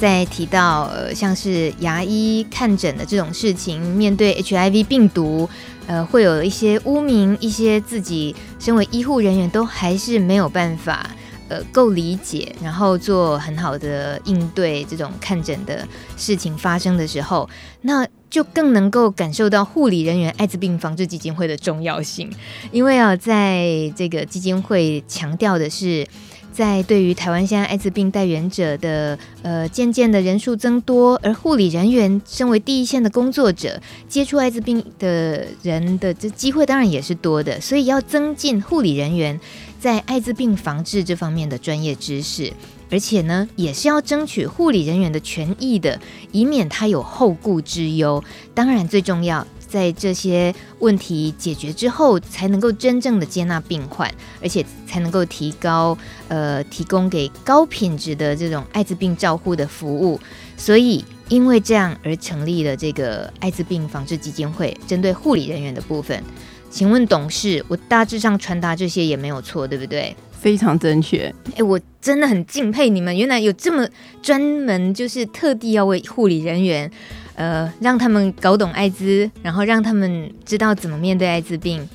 [0.00, 5.48] 在提到，呃，像是牙医看诊的这种事情，面对 HIV 病毒，
[5.86, 11.10] 呃，会有一些污名，一些自己身为医护人员都还是没有办法，
[11.48, 17.48] 呃，够理解，然后做很好的应对这种看诊的事情发生的时候，
[17.82, 18.06] 那。
[18.30, 22.30] 就更能够感受到护理人员艾滋病防治基金会的重要性，
[22.70, 26.06] 因为啊，在这个基金会强调的是，
[26.52, 33.80] 在对于台湾现在艾滋病带原者的呃渐渐的人数增多，而护理人员身为第一线的工作者，
[34.10, 39.40] 接触艾滋病的人的这机会当然也是多的，所以要增进护理人员
[39.78, 42.52] 在艾滋病防治这方面的专业知识。
[42.90, 46.00] 而且呢，也是要争取护理人员的权益的，
[46.32, 48.24] 以免他有后顾之忧。
[48.54, 54.10] 当然，最重要在这些问题解决之后，才能够真正的接纳病患，
[54.40, 60.18] 而且才能够提高呃提供给高品质的这种艾滋病照护的服务。
[60.56, 66.24] 所以因为这样而成立了这个艾滋病防治基金会，针对护理人员的部分。
[66.70, 70.14] 请问董事，我大致上传达这些也没有错，对不对？
[70.32, 71.24] 非常正确。
[71.46, 73.84] 哎、欸，我真的很敬佩你们，原来有这么
[74.22, 76.88] 专门，就是特地要为护理人员，
[77.34, 81.88] 呃，让他们搞懂艾滋，然后让他们知道怎么面对艾滋病。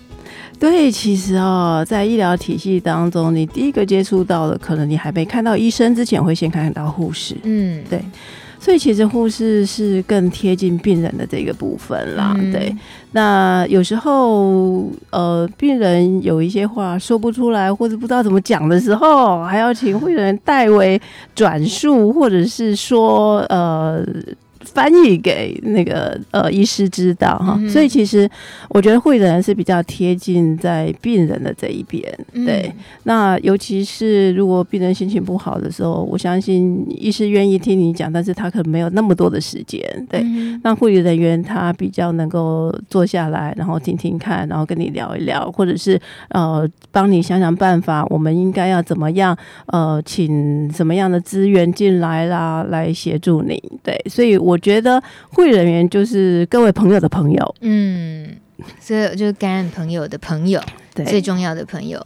[0.60, 7.38] 对，其实哦，在医疗体系当中，你第一个接触到的，可能你还没看到医生之前，会先看到护士。
[7.44, 8.04] 嗯，对。
[8.64, 12.74] 所以其实护士是更贴近病人的这个部分啦，嗯、对。
[13.12, 21.02] 那有时候呃，病人有一些话说不出来，或者不知道怎么讲的时候，还要请护理人代为
[21.36, 24.02] 转述，或者是说呃。
[24.66, 28.30] 翻译给那个呃医师知道哈，嗯、所以其实
[28.70, 32.02] 我觉得护理人是比较贴近在病人的这一边，
[32.34, 32.64] 对。
[32.74, 32.74] 嗯、
[33.04, 40.22] 那尤其是如果病人心情不好的时候，我相信医师愿意听你讲，但是他可能没有那么多的时间，对。
[40.24, 46.00] 嗯、那护理人员他比较能够坐下来，然后听听看，然后跟你聊一聊，或者是
[46.30, 54.00] 呃帮你想想办法，我们应该要怎么样呃请什么样的资源进来啦，来协助你，对。
[54.10, 54.53] 所以我。
[54.54, 58.38] 我觉得护理人员就是各位朋友的朋友，嗯，
[58.80, 60.62] 所以就是感染朋友的朋友，
[60.94, 62.06] 对，最重要的朋友。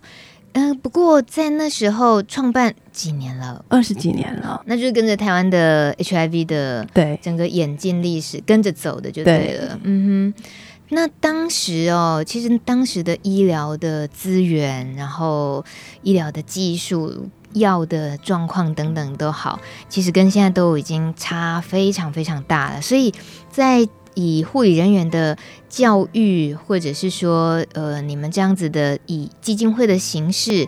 [0.54, 9.74] 嗯、呃，不过在那时候创办几年了，二十几年了，那就是跟着台湾的 HIV 的对整个演进历史跟着走的就对了。
[9.74, 10.44] 对嗯哼，
[10.92, 15.66] 那当时哦，其实当时的医疗的资源，然后
[16.02, 17.28] 医疗的技术。
[17.54, 22.82] 药的状况等等都好，其实跟现在都已经差非常非常大了。
[22.82, 23.14] 所以
[23.50, 25.38] 在以护理人员的
[25.70, 30.68] 教育，或者是说，呃，你们这样子的以基金会的形式，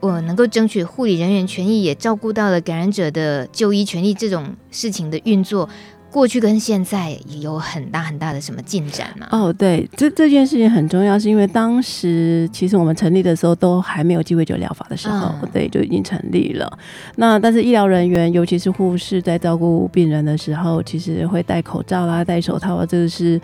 [0.00, 5.68] 我、能够争取护理人员权益，也照顾到了感染者的就医权利这种事情的运作。
[6.10, 9.28] 过去跟现在也有很大很大的什么进展吗？
[9.30, 16.78] 哦，对，这这件事情很重要，是因为当时其实我们成立的时候都还没有鸡尾酒疗法的时候，嗯、对，就已经成立了。
[17.16, 23.40] 那但是医疗人员，尤其是护士，在照顾病人的时候，其实会戴口罩啦、戴手套啊，这个是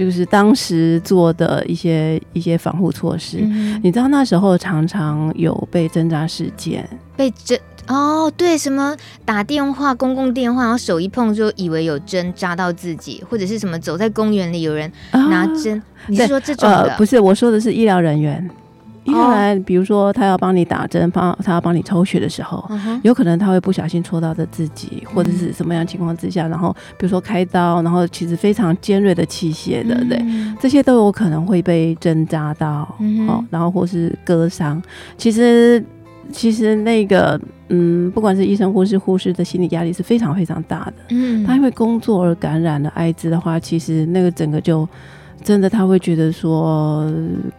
[0.00, 3.36] 就是当时做的一些一些防护措施。
[3.42, 7.60] 嗯、你知道那时候常常有被针扎事件，被针。
[7.86, 16.82] 哦，对，什么打电话，公共电话，然后手一碰就以为有针扎到自己，或者是什么走在公园里有人拿针，啊、你是说这种的？
[16.84, 18.48] 呃，不是，我说的是医疗人员。
[19.10, 32.88] 医疗人员，比如说他要帮你打针，帮他要帮你抽血的时候，嗯、有可能他会不小心戳到的自己，或者是什么样情况之下，然后比如说开刀，然后其实非常尖锐的器械的，对，嗯、这些都有可能会被针扎到，
[33.28, 34.82] 哦、然后或是割伤。
[35.18, 35.84] 其实。
[36.32, 37.36] 其实那个，
[37.70, 40.94] 嗯，不管是医生或是护士的心理压力是非常非常大的。
[41.08, 44.88] 嗯，他因为工作而感染了艾滋的话，其实那个整个就。
[45.42, 47.10] 真的，他会觉得说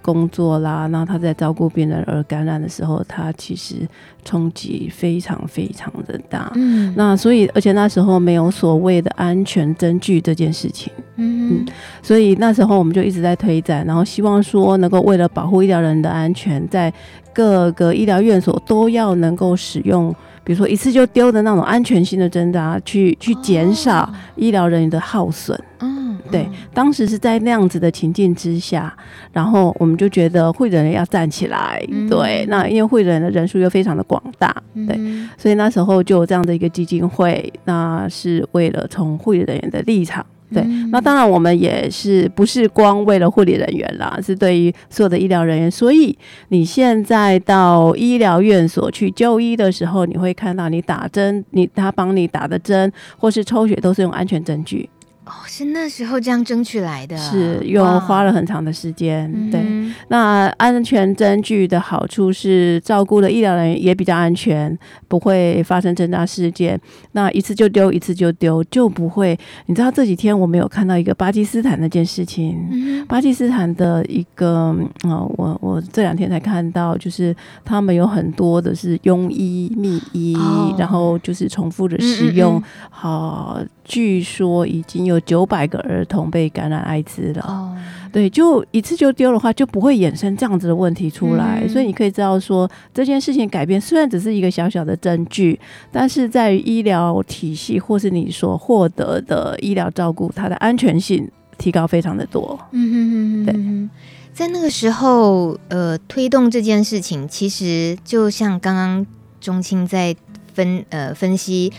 [0.02, 3.76] 工作啦，然后他在照顾病人而感染的时候，他其实
[4.24, 6.52] 冲击非常非常的大。
[6.56, 10.94] 嗯，那所以，而且那时候没有所谓的安全针具这件事情。
[11.16, 11.66] 嗯，嗯，
[12.04, 16.94] 所以那时候我们就一直在推展，然后希望说能够为了保护医疗人的安全，在
[17.34, 20.14] 各个医疗院所都要能够使用，
[20.44, 25.60] 比如说一次就丢的那种安全性的针扎，去去减少医疗人员的耗损。
[25.80, 25.91] 嗯。
[26.32, 28.96] 对，当时是在那样子的情境之下，
[29.32, 31.84] 然后我们就觉得护理人员要站起来。
[31.92, 34.56] 嗯、对，那因为护理人的人数又非常的广大，
[34.88, 45.70] 对，嗯、所以那时候就有这样的一个基金会，那是为了从护理人员的立场，对，嗯、那当然我们也是不是光为了护理人员啦，是对于所有的医疗人员。
[45.70, 46.18] 所以
[46.50, 54.90] 你现在到医疗院所去就医的时候，你会看到你打针，你他帮你打的针或是抽血都是用安全针具。
[55.32, 59.32] 哦，是那时候这样争取来的，是又花了很长的时间。
[59.32, 59.62] 哇对，
[60.08, 66.80] 那安全针具的好处是照顾的医疗人员也比较安全，不会发生针扎事件。
[67.14, 69.38] 那一次就丢，一次就丢，就不会。
[69.68, 83.60] 你知道这几天我们有看到一个巴基斯坦那件事情，嗯、巴基斯坦的一个啊、哦，我我这两天才看到，就是他们有很多的是庸医密医，哦、然后就是重复的使用，好。
[83.84, 87.42] 据说已经有九百个儿童被感染艾滋了。
[87.46, 87.76] 哦，
[88.12, 91.62] 对，就一次就丢的话，就不会衍生这样子的问题出来。
[91.64, 95.58] 嗯、所以你可以知道说，这件事情改变虽然只是一个小小的证据，
[95.92, 102.60] 但是在于医疗体系或是你所获得的医疗照顾，它的安全性提高非常的多。
[102.72, 103.90] 嗯哼哼哼，对，
[104.34, 109.06] 在那个时候，呃，推动这件事情，其实就像刚刚
[109.40, 110.14] 钟青在
[110.54, 111.72] 分呃分析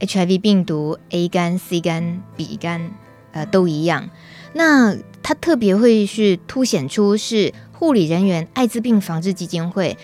[0.00, 2.90] HIV 病毒 A 肝、C 肝、B 肝，
[3.32, 4.10] 呃，都一样。
[4.54, 9.96] 那它特别会去凸显出是护理人员艾滋病防治基金会，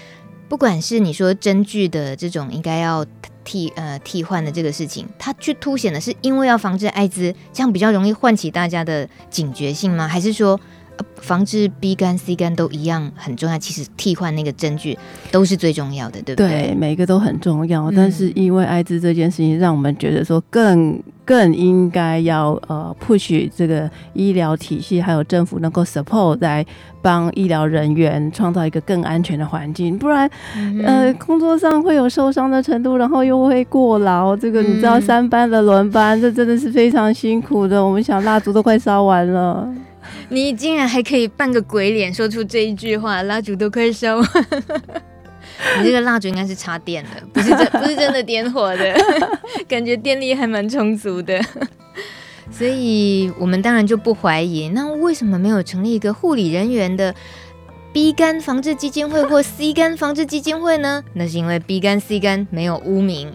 [0.49, 3.05] 不管是你说针具的这种应该要
[3.45, 10.07] 替呃替换的这个事情，它去凸显的是因为要防治艾滋，这样比较容易唤起大家的警觉性吗？
[10.07, 10.59] 还是说？
[11.17, 14.97] 防治 B 肝、C 肝都一样很重要，其实替换那个针具
[15.31, 16.49] 都是最重要的，对不对？
[16.49, 17.91] 对，每个都很重要。
[17.91, 26.65] 但是因为艾滋这件事情，让我们觉得说更更应该要呃 push 这个医疗体系，还有政府能够 support 来
[27.03, 34.37] 帮医疗人员创造一个更安全的环境，不然、嗯、呃工作上会有受伤的程度，然后又会过劳。
[34.37, 37.85] 这个你知道三班的轮班，这真的是非常辛苦的。
[37.85, 39.69] 我们想蜡烛都快烧完了。
[40.31, 45.03] 你竟然还可以扮个鬼脸说出这一句话，蜡烛都快烧完了。
[45.79, 48.95] 你这个蜡烛应该是插电的，不是真 不是真的点火的，
[49.67, 51.41] 感觉电力还蛮充足的。
[52.51, 54.69] 所以我们当然就不怀疑。
[54.71, 57.15] 那为什么没有成立一个护理人员的
[57.99, 61.03] ？B 肝防治基金会或 C 肝防治基金会呢？
[61.15, 63.29] 那是因为 B 肝、C 肝没有污名，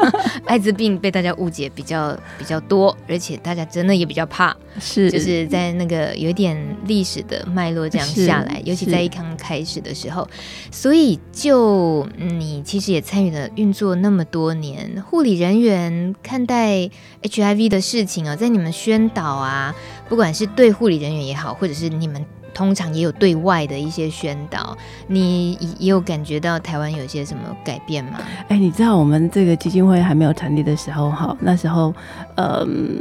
[0.44, 4.54] 艾滋病被大家误解比较比较多，而且大家真的也比较怕。
[4.78, 6.54] 是，就是在那个有点
[6.84, 10.28] 历史的脉络这样下来，尤其在一刚开始的时候，
[10.70, 16.90] 所以就你其实也参与了运作那么多年，护理人员看待
[17.22, 19.74] HIV 的事情啊，在你们宣导啊，
[20.10, 22.22] 不管是对护理人员也好，或者是你们。
[22.60, 28.18] 通常也有对外的一些宣导，你也有感觉到台湾有些什么改变吗？
[28.48, 31.90] 哎、欸，你知道我们这个基金会还没有成立的时候，哈，那时候，
[32.34, 33.00] 嗯，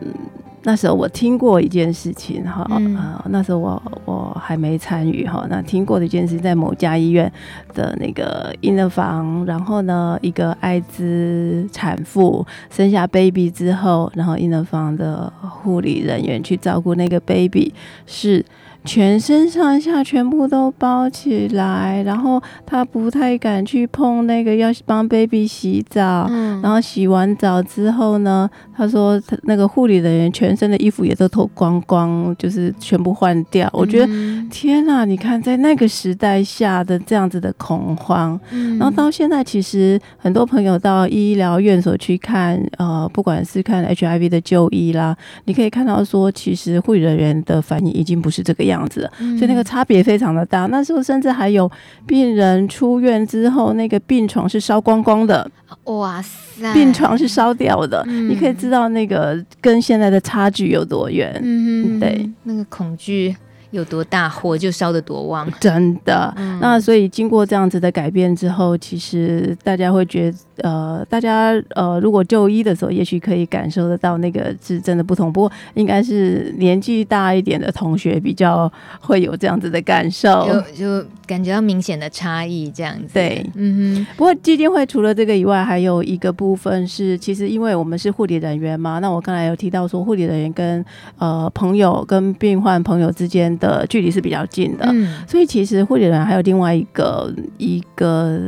[0.63, 7.29] 那时候我听过一件事情，哈，嗯、呃，那时候我我还没参与，哈，那听过的一件事，在某家医院
[7.73, 17.73] 的那个婴儿房，然后呢，一个艾滋产妇生下 baby 之后，然后婴儿房的护理人员去照顾那个 baby
[18.05, 18.45] 是。
[18.85, 33.67] 全身上下全部都包起来，然后他不太敢去碰那个要帮 baby 洗澡，嗯，然后洗完澡之后呢，他说他那个护理人员全身的衣服也都脱光光，就是全部换掉。
[33.67, 34.07] 嗯、我觉得
[34.49, 48.79] 天哪，你看在那个时代下的这样子的恐慌，嗯、然后到现在其实很多朋友到医疗院所去看，呃，不管是看 HIV 的就医啦，你可以看到说，其实护理人员的反应已经不是这个样。
[48.89, 50.65] 子，所以那个差别非常的大。
[50.65, 51.69] 那时候甚至还有
[52.07, 55.47] 病人出院之后，那个病床是烧光光的。
[55.83, 58.03] 哇塞，病床是烧掉的。
[58.07, 61.39] 嗯、你可以知道那个跟现在的差距有多远。
[61.43, 63.35] 嗯，对，那个恐惧。
[63.71, 66.33] 有多大，火就烧得多旺， 真的。
[66.37, 75.31] 嗯、那所以经过这样子的改变之后，其实大家会觉得，呃，大家呃，如果就医的时候，也许可以感受得到那个是真的不同。
[75.31, 83.13] 不过，应该是年纪大一点的同学比较会有这样子的感受，就就感觉到明显的差异这样子。
[83.13, 84.07] 对，嗯哼。
[84.17, 90.83] 不过基金会除了这个以外，还有一个部分是，其实因为我们是护理人员嘛，那我刚才有提到说，护理人员跟
[91.19, 93.58] 呃朋友跟病患朋友之间。
[93.59, 98.39] 的距离是比较近的，嗯，所以其实护理人还有另外一个一个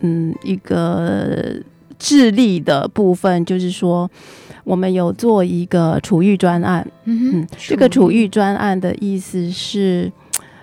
[0.00, 1.54] 嗯一个
[1.98, 4.08] 智力的部分，就是说
[4.64, 10.12] 我们有做一个处遇专案，嗯，嗯，这个处遇专案的意思是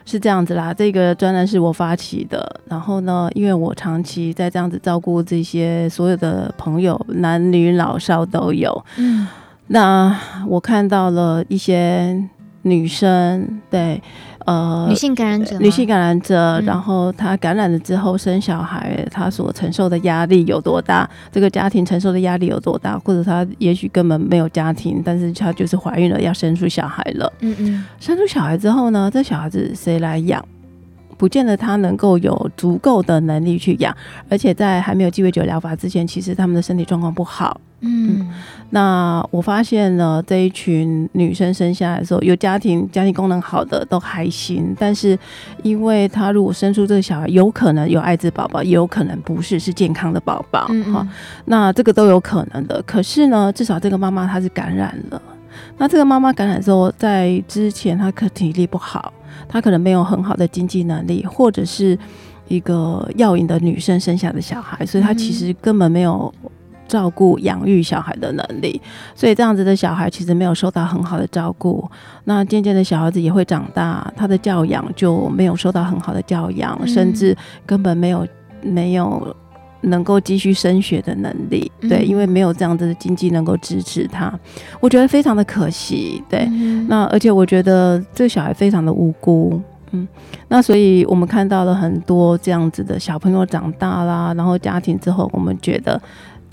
[0.05, 9.28] 是这样子啦，这个专案是我发起的，然后呢，因为我长期在这样子照顾这些所有的朋友，男女老少都有，嗯，
[9.67, 10.15] 那
[10.47, 12.30] 我看到了一些。
[12.64, 14.01] 女生对，
[14.45, 21.09] 呃，女性感染者，女性感染者，然后她感染了之后生小孩，她所承受的压力有多大？
[21.32, 22.97] 这个家庭承受的压力有多大？
[22.99, 27.32] 或者她也许根本没有家庭，但是她就是怀孕了，要生出小孩了。
[27.41, 30.43] 嗯嗯，生出小孩之后呢，这小孩子谁来养？
[31.16, 33.95] 不见得他能够有足够的能力去养，
[34.30, 37.61] 而且在还没有鸡尾酒疗法之前，其实他们的身体状况不好。
[37.86, 38.29] 嗯，嗯，
[38.69, 45.19] 那我发现了这一群女生生下来的时候，有家庭家庭功能好的都还行，但是
[45.63, 50.65] 因为她如果生出这个小孩，有可能有艾滋宝宝，也有可能不是，是健康的宝宝。
[50.69, 51.07] 嗯嗯，哈，
[51.45, 52.81] 那这个都有可能的。
[52.84, 55.21] 可是呢，至少这个妈妈她是感染了。
[55.77, 59.11] 那这个妈妈感染之后，在之前她可体力不好，
[59.49, 61.99] 她可能没有很好的经济能力，或者是
[62.47, 66.34] 一个药瘾的女生生下的小孩，所以她其实根本没有。
[66.94, 68.80] 照顾、养育小孩的能力，
[69.16, 71.89] 所以这样子的小孩其实没有受到很好的照顾。
[72.26, 77.36] 那渐渐的小孩子也会长大，他的教养就没有受到很好的教养，嗯、甚至
[77.66, 78.28] 根本没有
[78.62, 79.36] 没有
[79.82, 81.72] 能够继续升学的能力。
[81.82, 84.32] 对，嗯、因为没有这样子的经济能够支持他，
[84.80, 86.24] 我觉得非常的可惜。
[86.30, 89.60] 对，嗯、那而且我觉得这个小孩非常的无辜。
[89.96, 90.08] 嗯，
[90.48, 96.02] 那所以我们看到了很多这样子的小朋友长大啦，然后家庭之后，我们觉得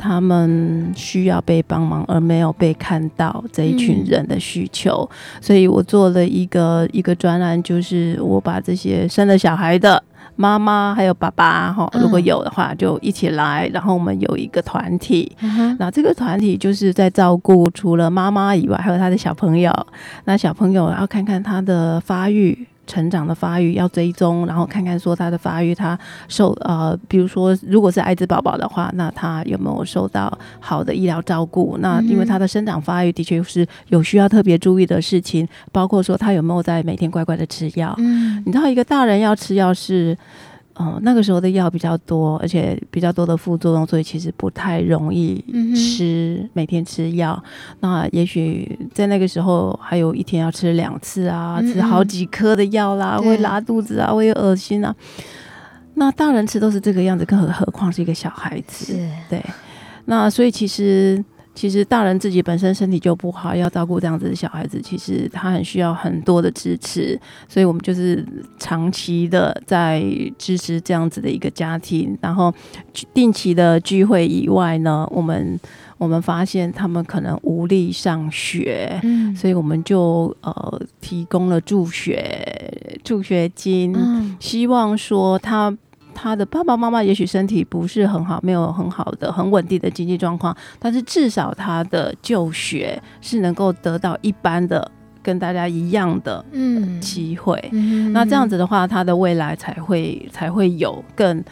[0.01, 5.07] 他们需要被帮忙，而没有被看到这一群人的需求。
[5.13, 10.03] 嗯、所以我做了一个一个专栏，就是我把这些生了小孩的
[10.37, 15.31] 妈妈还有爸爸哈，如果有的话就一起来，然后我们有一个团体。
[15.43, 19.71] 嗯、那这个团体就是在照顾除了妈妈以外，还有他的小朋友。
[20.25, 22.67] 那小朋友要看看他的发育。
[22.91, 31.79] 成长的发育要追踪，然后看看说他的发育，他受呃，比如说如果是艾滋宝宝的话，那他有没有受到好的医疗照顾？
[31.81, 37.95] 那因为他的生长发育的确是有需要特别注意的事情，包括说他有没有在每天乖乖的吃药。
[37.99, 40.19] 嗯，你知道一个大人要吃药是。
[40.81, 45.45] 哦，那个时候的药比较多，而且比较多的副作用，所以其实不太容易
[45.77, 47.41] 吃，嗯、每天吃药。
[47.81, 54.97] 那也许在那个时候，还有一天要吃两次啊，嗯嗯吃好几颗的药啦，会拉肚子啊，会恶心啊。
[55.97, 58.97] 那大人吃都是这个样子，更何何况是一个小孩子？
[59.29, 59.45] 对。
[60.07, 61.23] 那所以其实。
[61.61, 67.21] 其实大人自己本身身体就不好，要照顾这样子的小孩子，其实他很需要很多的支持。
[67.51, 68.27] 所以我们就是
[68.59, 70.03] 长期的在
[70.39, 72.51] 支持这样子的一个家庭，然后
[73.13, 75.61] 定期的聚会以外呢，我们
[75.99, 85.77] 我们发现他们可能无力上学，嗯，所以我们就呃提供了助学助学金，嗯，希望说他。
[86.15, 94.91] 他的爸爸妈妈也许身体不是很好，没有很好的、很稳定的经济状况，但是至少他的就学是能够得到一般的、
[95.23, 97.69] 跟大家一样的嗯机会。
[97.73, 101.43] 嗯、那这样子的话，他的未来才会才会有更。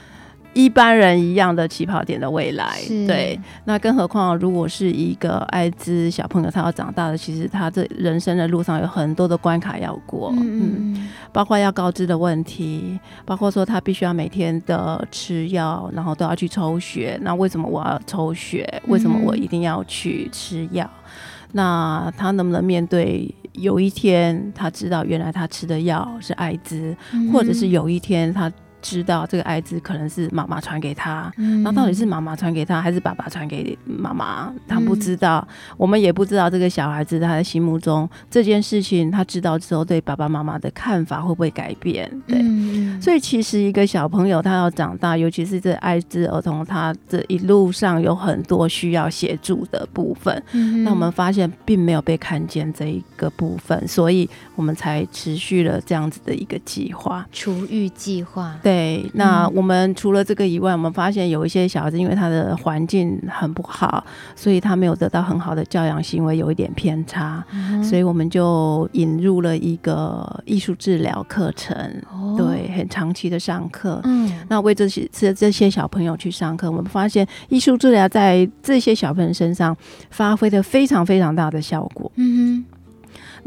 [0.55, 3.39] 一般人一样的起跑点的未来，对。
[3.65, 17.17] 那更何况，如果是一个艾滋小朋友，他要长大的，其实他这人生的路上有很多的关卡要过，嗯，嗯，包括要告知的问题，包括说他必须要每天的吃药，然后都要去抽血。
[17.23, 18.83] 那为什么我要抽血？
[18.89, 20.85] 为什么我一定要去吃药？
[20.85, 28.51] 嗯、那他能不能面对有一天他知道原来他吃的药是艾滋，嗯、或者是有一天他。
[28.81, 34.53] 知道这个艾滋可能是妈妈传给他，嗯、那到底是妈妈传给他还是爸爸传给妈妈？
[34.67, 42.09] 他不知道，嗯、我们也不知道这个小孩子他的心目中这件事情，他知道之后对爸爸妈妈的看法会不会改变？
[42.27, 50.43] 对，嗯、所以其实一个小朋友他要长大，尤其是这艾滋儿童，他这一路上有很多需要协助的部分。
[50.53, 58.57] 嗯、那我们发现并没有被看见这一个部分，所以我们才持续了这样子的一个计划——除育计划。
[58.69, 64.05] 对，那我们除了这个以外，我们发现有一些小孩子，因为他的环境很不好，
[64.37, 71.75] 所以他没有得到很好的教养行为，有一点偏差，嗯、所以我们就引入了一个艺术治疗课程，
[72.13, 74.03] 哦、对，很长期的上课。
[74.05, 79.75] 嗯，那为这些这这些小朋友去上课，我们发现艺术治疗在这些小朋友身上
[80.11, 82.13] 发挥的非常非常大的效果。
[82.17, 82.78] 嗯哼。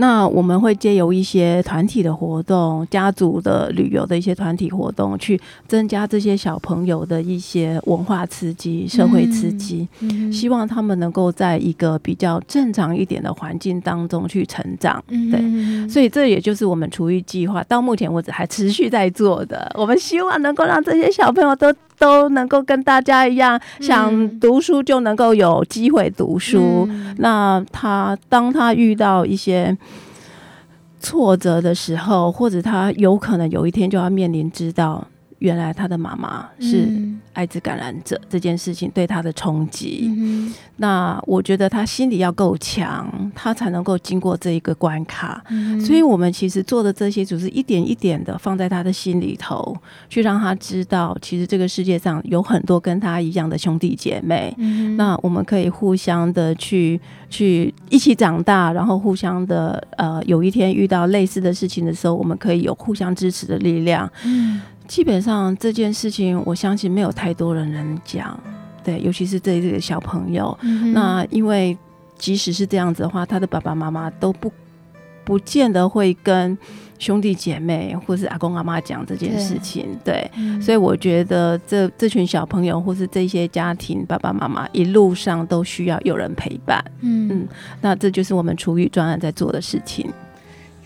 [0.01, 15.01] 那我们会借由一些团体的活动、家族的旅游的一些团体活动，去增加这些小朋友的一些文化刺激、社会刺激，嗯嗯、希望他们能够在一个比较正常一点的环境当中去成长。
[15.07, 19.71] 对，嗯、所以这也就是我们厨艺计划到目前为止还持续在做的。
[19.75, 21.71] 我们希望能够让这些小朋友都。
[22.01, 26.87] 都能够跟大家一样，想读书就能够有机会读书。
[26.89, 29.77] 嗯、那他当他遇到一些
[31.01, 35.05] 挫折的时候，或者他有可能有一天就要面临知道。
[35.41, 36.87] 原来他的妈妈是
[37.33, 45.43] 艾滋感染者，这件事情对他的冲击，嗯、那我觉得他心里要够强，他才能够经过这一个关卡。
[45.49, 49.75] 嗯、所以，我们其实做的这些，就是一点一点的放在他的心里头，
[50.07, 54.53] 去让他知道，其实这个世界上有很多跟他一样的兄弟姐妹。
[54.59, 64.07] 嗯、那我们可以互相的去去一起长大，然后互相的呃，有一天遇到类似的事情的时候，我们可以有互相支持的力量。
[64.23, 64.61] 嗯
[64.91, 68.37] 基本上这件事情，我相信没有太多人能讲，
[68.83, 70.55] 对，尤其是对这个小朋友。
[70.63, 71.77] 嗯、那因为
[72.17, 74.51] 即使是这样子的话，他的爸爸妈妈都不
[75.23, 76.57] 不见得会跟
[76.99, 79.97] 兄弟姐妹或是阿公阿妈讲这件事情。
[80.03, 80.29] 对，
[80.61, 86.83] 所以我觉得这这群小朋友或是这些家庭爸爸妈妈一路上都需要有人陪伴。
[86.99, 87.47] 嗯嗯，
[87.79, 90.11] 那这就是我们厨余专案在做的事情。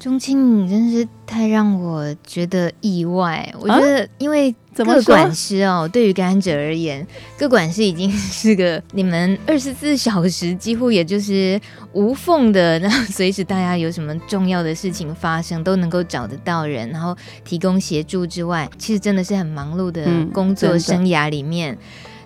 [0.05, 3.51] 宗钦，你真是太让我觉得意外。
[3.59, 7.03] 我觉得，因为各管师哦，对于感染者而言，
[7.35, 11.59] 各管师已经是个你们 二十四小时几乎也就是
[11.93, 21.77] 无缝的，然后随时大家有什么重要的事情发生，都能够找得到人，然后提供协助之外，其实真的是很忙碌的工作生涯里面，嗯、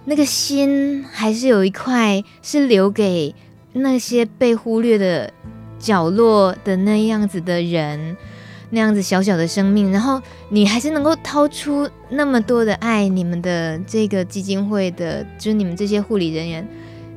[0.03, 3.33] 那个心还是有一块是留给
[3.71, 5.31] 那些被忽略的。
[5.79, 8.15] 角落的那样子的人，
[8.71, 16.67] 那样子小小的生命，然后你还是能够掏出那么多的爱，你们的这个基金会的，就是你们这些护理人员，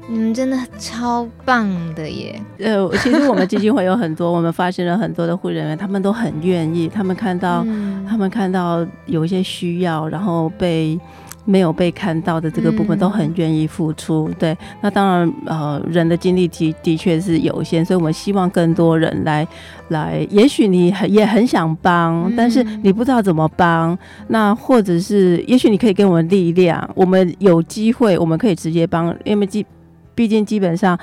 [0.09, 2.41] 你们真的超棒的耶！
[2.59, 10.99] 呃，其实我们基金会有很多，我们发现了很多的护理人员，他们都很愿意，他们看到，嗯、他们看到有一些需要，然后被。
[11.45, 14.57] 没有被看到的这个部分都很愿意付出，嗯、对。
[14.81, 19.47] 那当然，呃，人的精力的的确是有限，所以我们希望更多人来
[19.89, 20.27] 来。
[20.31, 23.99] 也许你很也很想帮，嗯、但是你不知道怎么帮。
[24.29, 29.67] 那或者是，也许你可以给我们力量，我们有机会，我们可以直接帮，因为基
[30.15, 30.97] 毕竟基本上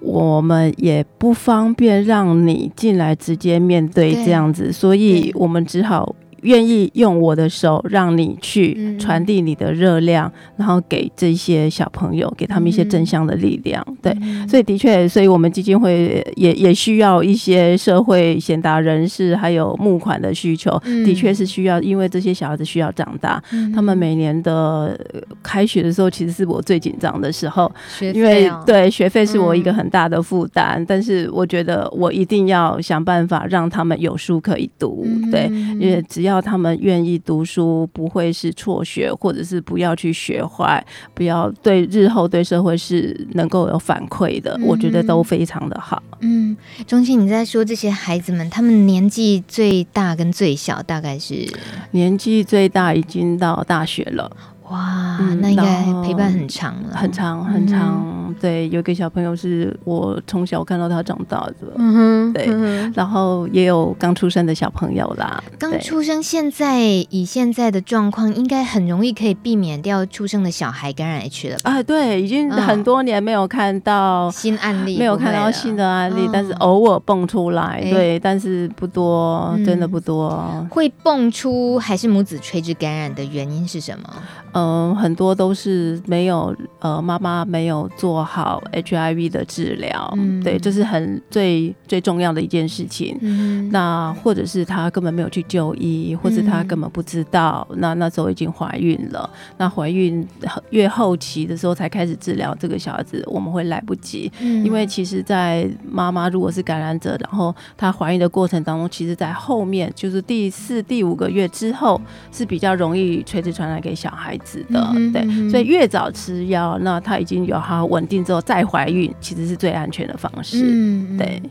[0.00, 6.14] 我们也不方便让你进来直接面对这样子，所以我们只好。
[6.44, 13.84] 愿意用我的手让你去传递你的热量，嗯、然后给这些小朋友，给他们一些正向的力量。
[13.88, 20.80] 嗯、对，所以的确，所以我们基金会也也需要一些社会贤达人士，还有募款的需求。
[20.84, 23.42] 嗯、的确是需要，因为这些小孩子需要长大。
[23.52, 24.98] 嗯、他们每年的
[25.42, 27.70] 开学的时候，其实是我最紧张的时候，
[28.00, 30.74] 因为对学费是我一个很大的负担。
[30.76, 35.04] 嗯、但是我觉得我一定要想办法让他们有书可以读。
[35.06, 35.44] 嗯、对，
[35.80, 46.02] 因为只要要他们愿意读书，不会是辍学，或者是不要去学坏，不要对日后对社会是能够有反馈的，嗯、我觉得都非常的好。
[46.20, 46.56] 嗯，
[46.86, 51.46] 钟欣，你在说这些孩子们，他们年纪最大跟最小大概是？
[51.92, 54.30] 年纪最大已经到大学了。
[54.70, 58.02] 哇，那应该陪伴很长了，很长很长。
[58.02, 62.46] 嗯、对，有一个小朋友是我从小看到他长大的，嗯哼，对。
[62.48, 71.70] 嗯、然后也有刚出生的小朋友啦，刚出生，现在以现在的状况，应该很容易可以避免掉出生的小孩感染 H 了吧？
[71.70, 80.30] 啊，对，已经很多年没有看到新案例，没有看到新的案例，但是偶尔蹦出来，嗯、对，但是不多，真的不多。
[80.54, 84.08] 嗯、会蹦出还是母子垂直感染的原因是什么？
[84.54, 93.18] 嗯，很多都是没有呃，妈妈没有做好 HIV 的治疗，嗯、对，这是很最最重要的一件事情。
[93.20, 99.28] 嗯、那或者是她根本没有去就医，或者她根本不知道，嗯、那那时候已经怀孕了。
[99.58, 100.26] 那怀孕
[100.70, 112.00] 越后期的时候才开始治疗这个小孩子，我们会来不及，嗯、因为其实，在妈妈如果是感染者，然后她怀孕的过程当中，其实在后面就是第四、第五个月之后
[112.30, 114.64] 是比较容易垂直传染给小孩子。
[114.70, 120.62] 的对，所以越早吃药，那它已经有好稳定之后再怀孕，其实是最安全的方式。
[120.62, 121.42] 嗯，对。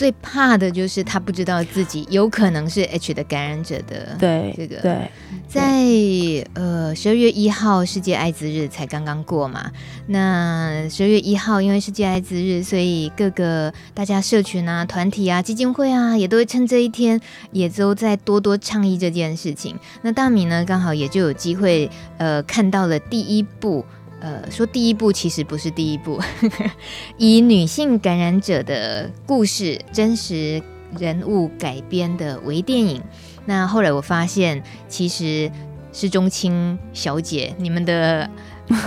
[0.00, 4.16] 最怕的就是他不知道自己有可能是 H 的感染者的。
[4.18, 5.10] 对，这个对，
[5.46, 9.70] 在呃十二月一号世界艾滋日才刚刚过嘛。
[10.06, 17.20] 那十二月一号因为世界艾滋日，所以各个大家社群啊、团体啊、基金会啊，也都会趁这一天，
[17.52, 19.78] 也都在多多倡议这件事情。
[20.00, 23.84] 那大米呢，刚好也就有机会呃看到了第一部。
[24.20, 26.20] 呃，说第一部其实不是第一部，
[27.16, 30.62] 以女性感染者的故事、真实
[30.98, 33.02] 人物改编的微电影。
[33.46, 35.50] 那后来我发现，其实
[35.92, 38.28] 是中青小姐，你们的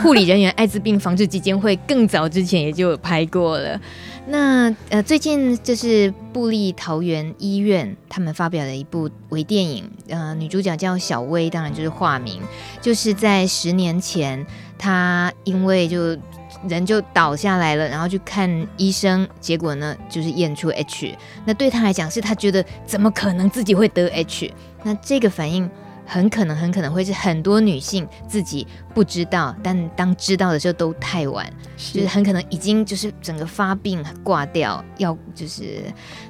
[0.03, 3.79] 护理人员艾滋病防治基金会更早之前也就有拍过了。
[4.25, 12.41] 那呃，最近就是布立桃园医院他们发表了一部微电影，呃，女主角叫小薇，当然就是化名，
[12.81, 14.45] 就是在十年前，
[14.77, 16.17] 她因为就
[16.69, 24.53] 人就倒下来了，然后去看医生，结果呢就是验出 H，那对她来讲是她觉得怎么可能自己会得 H，
[24.83, 25.69] 那这个反应。
[26.05, 35.81] 很可能，很可能会是很多女性自己不知道，但当知道的时候都太晚，是就是很可能已经就是整个发病挂掉，要就是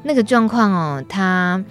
[0.04, 1.04] 那个状况哦。
[1.10, 1.64] 她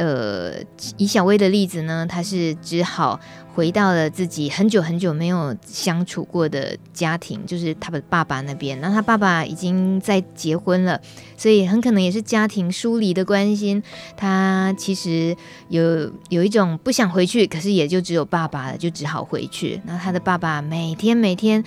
[0.00, 0.54] 呃，
[0.96, 3.20] 以小薇的例子呢，她是只好
[3.54, 8.80] 回到了自己很久很久没有相处过的家庭，就是他的爸爸那边。
[8.80, 10.98] 那他爸爸已经在结婚了，
[11.36, 13.82] 所以很可能也是家庭疏离的关系。
[14.16, 15.36] 他其实
[15.68, 19.82] 有有一种不想回去，可是也就只有爸爸了，就只好回去。
[19.84, 21.62] 那他的爸爸每天每天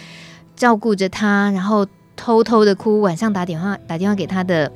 [0.56, 4.72] 照顾着他，然后偷偷的哭，晚上打电话打电话给他的。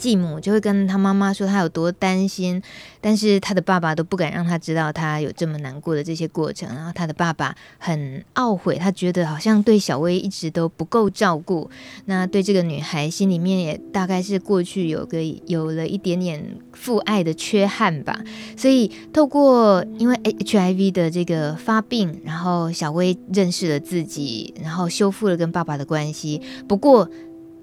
[0.00, 2.60] 继母就会跟他妈妈说他有多担心，
[3.02, 6.66] 但是他的爸爸都不敢让他知道他有这么难过的这些过程。
[6.74, 11.70] 然后他的爸爸很懊悔，他觉得好像对小薇一直都不够照顾。
[12.06, 16.42] 那对这个女孩心里面也大概是过去有个有了一点点
[16.72, 18.18] 父爱的缺憾吧。
[18.56, 26.40] 所以透过因为 HIV 的这个发病，然后小薇认识了自己，然后修复了跟爸爸的关系。
[26.66, 27.06] 不过。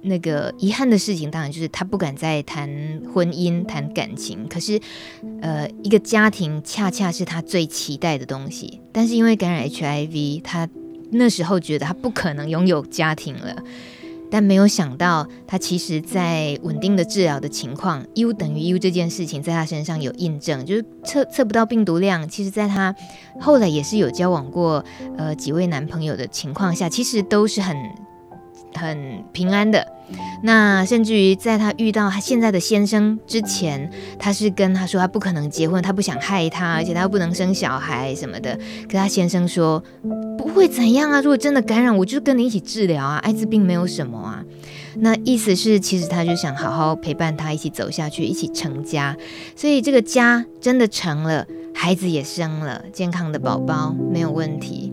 [0.04, 2.70] 那个遗憾的事情，当然就是他不敢再谈
[3.14, 4.48] 婚姻、谈感情。
[4.48, 4.80] 可是，
[5.42, 8.80] 呃，一个家庭恰恰是他最期待的东西。
[8.94, 10.70] 但是因为感染 HIV，他
[11.12, 13.56] 那时候觉得他不可能拥有家庭了。
[14.30, 22.28] 但没有想到，他其实在稳定的治疗的情况，U 等于 U 这件事情在他身上有印证，就是测测不到病毒量。
[22.28, 22.94] 其实，在他
[23.40, 24.84] 后来也是有交往过
[25.18, 27.76] 呃几位男朋友的情况下，其实都是很。
[28.74, 29.88] 很平安的，
[30.44, 33.90] 那甚至于在他遇到他现在的先生之前，
[34.20, 38.58] 他是跟他说他不可能结婚，他不想害他，而且他又不能生小孩什么的。
[38.90, 39.84] 可他先生说
[40.38, 44.44] 不会怎样啊，如果真的感染，我就跟你一起治疗啊，艾滋病没有什么啊。
[45.00, 49.16] 那意思是，其实他就想好好陪伴他一起走下去，一起成家。
[49.56, 54.92] 所以这个家真的成了，孩子也生了，健康的宝宝没有问题。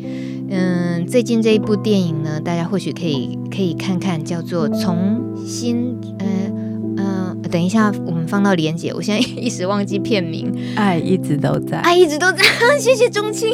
[0.56, 6.00] 嗯，最近这一部电影呢，大家或许可以可以看看，叫做《重新》。
[6.20, 8.92] 嗯嗯，等一下，我们放到连接。
[8.94, 12.44] 我现在 一时忘记片名，《爱一直都在》，爱一直都在。
[12.78, 13.52] 谢谢钟青，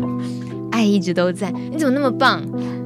[0.72, 1.52] 爱一直都在。
[1.70, 2.42] 你怎么那么棒？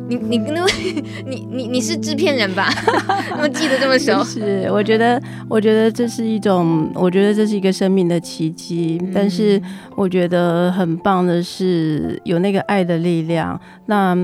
[0.09, 0.73] 你你那位
[1.27, 2.69] 你你你是制片人吧？
[3.31, 4.23] 那么记得这么熟？
[4.25, 8.99] 是，我觉得我觉得这是一种，我觉得这是一个生命的奇迹。
[9.03, 9.61] 嗯、但是
[9.97, 13.61] 我觉得很棒的是有那个爱的力量。
[13.87, 14.17] 那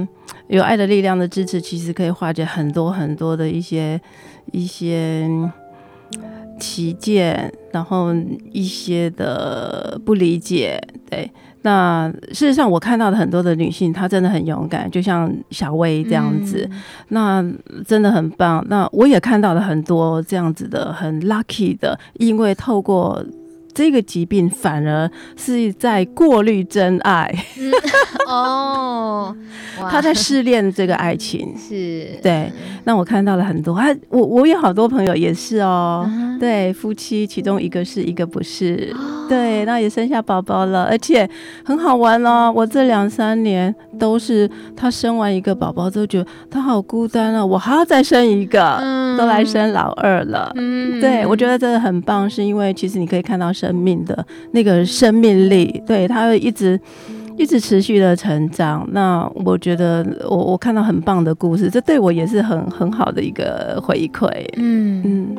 [0.49, 4.01] 有爱的力量的支持，其实可以化解很多很多的一些
[4.53, 5.29] 一些
[6.61, 8.15] 旗舰，然后
[8.53, 10.81] 一些的不理解，
[11.11, 11.31] 对。
[11.63, 17.45] 那事实上，我看到的很多的女性，她真的很勇敢，就像小薇这样子，嗯、那
[17.85, 18.65] 真的很棒。
[18.69, 23.25] 那我也看到了很多这样子的很 lucky 的，因为透过。
[23.75, 27.73] 这个疾病反而是在过滤真爱，嗯、
[28.29, 29.37] 哦，
[29.91, 32.19] 他在试炼这个爱情，是。
[32.23, 32.51] 对。
[32.85, 41.29] 那我看到了很多，啊，我我有好多朋友也是哦，嗯、对，夫妻其中一个是一个不是，哦、对，那也生下宝宝了，而且
[41.65, 42.53] 很好玩哦。
[42.53, 53.53] 我这两三年都是他生完一个宝宝之后，觉得他好孤单啊，我还要再生一个，嗯、都来生老二了，嗯，对，我觉得真的很棒，是因为其实你可以看到。
[53.63, 56.79] 生命的那个生命力，对，他会一直
[57.37, 58.85] 一直持续的成长。
[58.91, 64.29] 那我觉得我我看到很棒的故事，这对我也是很很好的一个回馈。
[64.57, 65.37] 嗯嗯。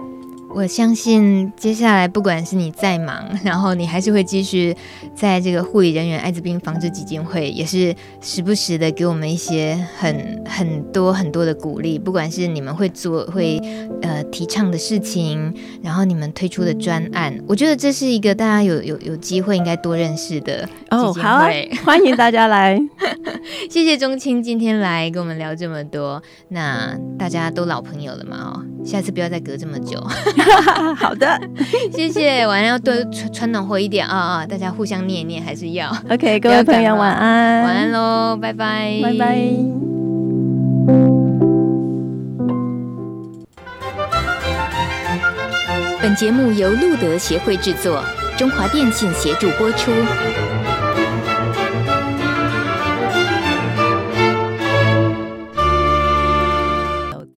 [0.54, 4.76] 嗯我相信接下来，不管是你再忙， 然后你还是会继续
[5.16, 11.98] 在这个护理人员艾滋病防治基金会，也是时不时的给我们一些很很多很多的鼓励。
[11.98, 13.58] 不管是你们会做会
[14.04, 15.52] 呃提倡的事情，
[15.82, 21.12] 然后你们推出的专案，我觉得这是一个大家有有有机会应该多认识的哦。
[21.14, 21.50] 好啊，
[21.84, 22.80] 欢迎大家来，
[23.72, 26.22] 谢谢钟青今天来跟我们聊这么多。
[26.50, 28.38] 那大家都老朋友了嘛？
[28.54, 30.00] 哦，下次不要再隔这么久。
[30.96, 31.40] 好的，
[31.94, 32.46] 谢谢。
[32.48, 34.46] 晚上要多穿穿暖和一点啊啊！
[34.46, 35.90] 大家互相念一念还是要。
[36.10, 39.38] OK， 各位朋友晚安，晚安喽，拜拜，拜拜。
[46.02, 48.04] 本节目由路德协会制作，
[48.38, 49.92] 中华电信协助播出。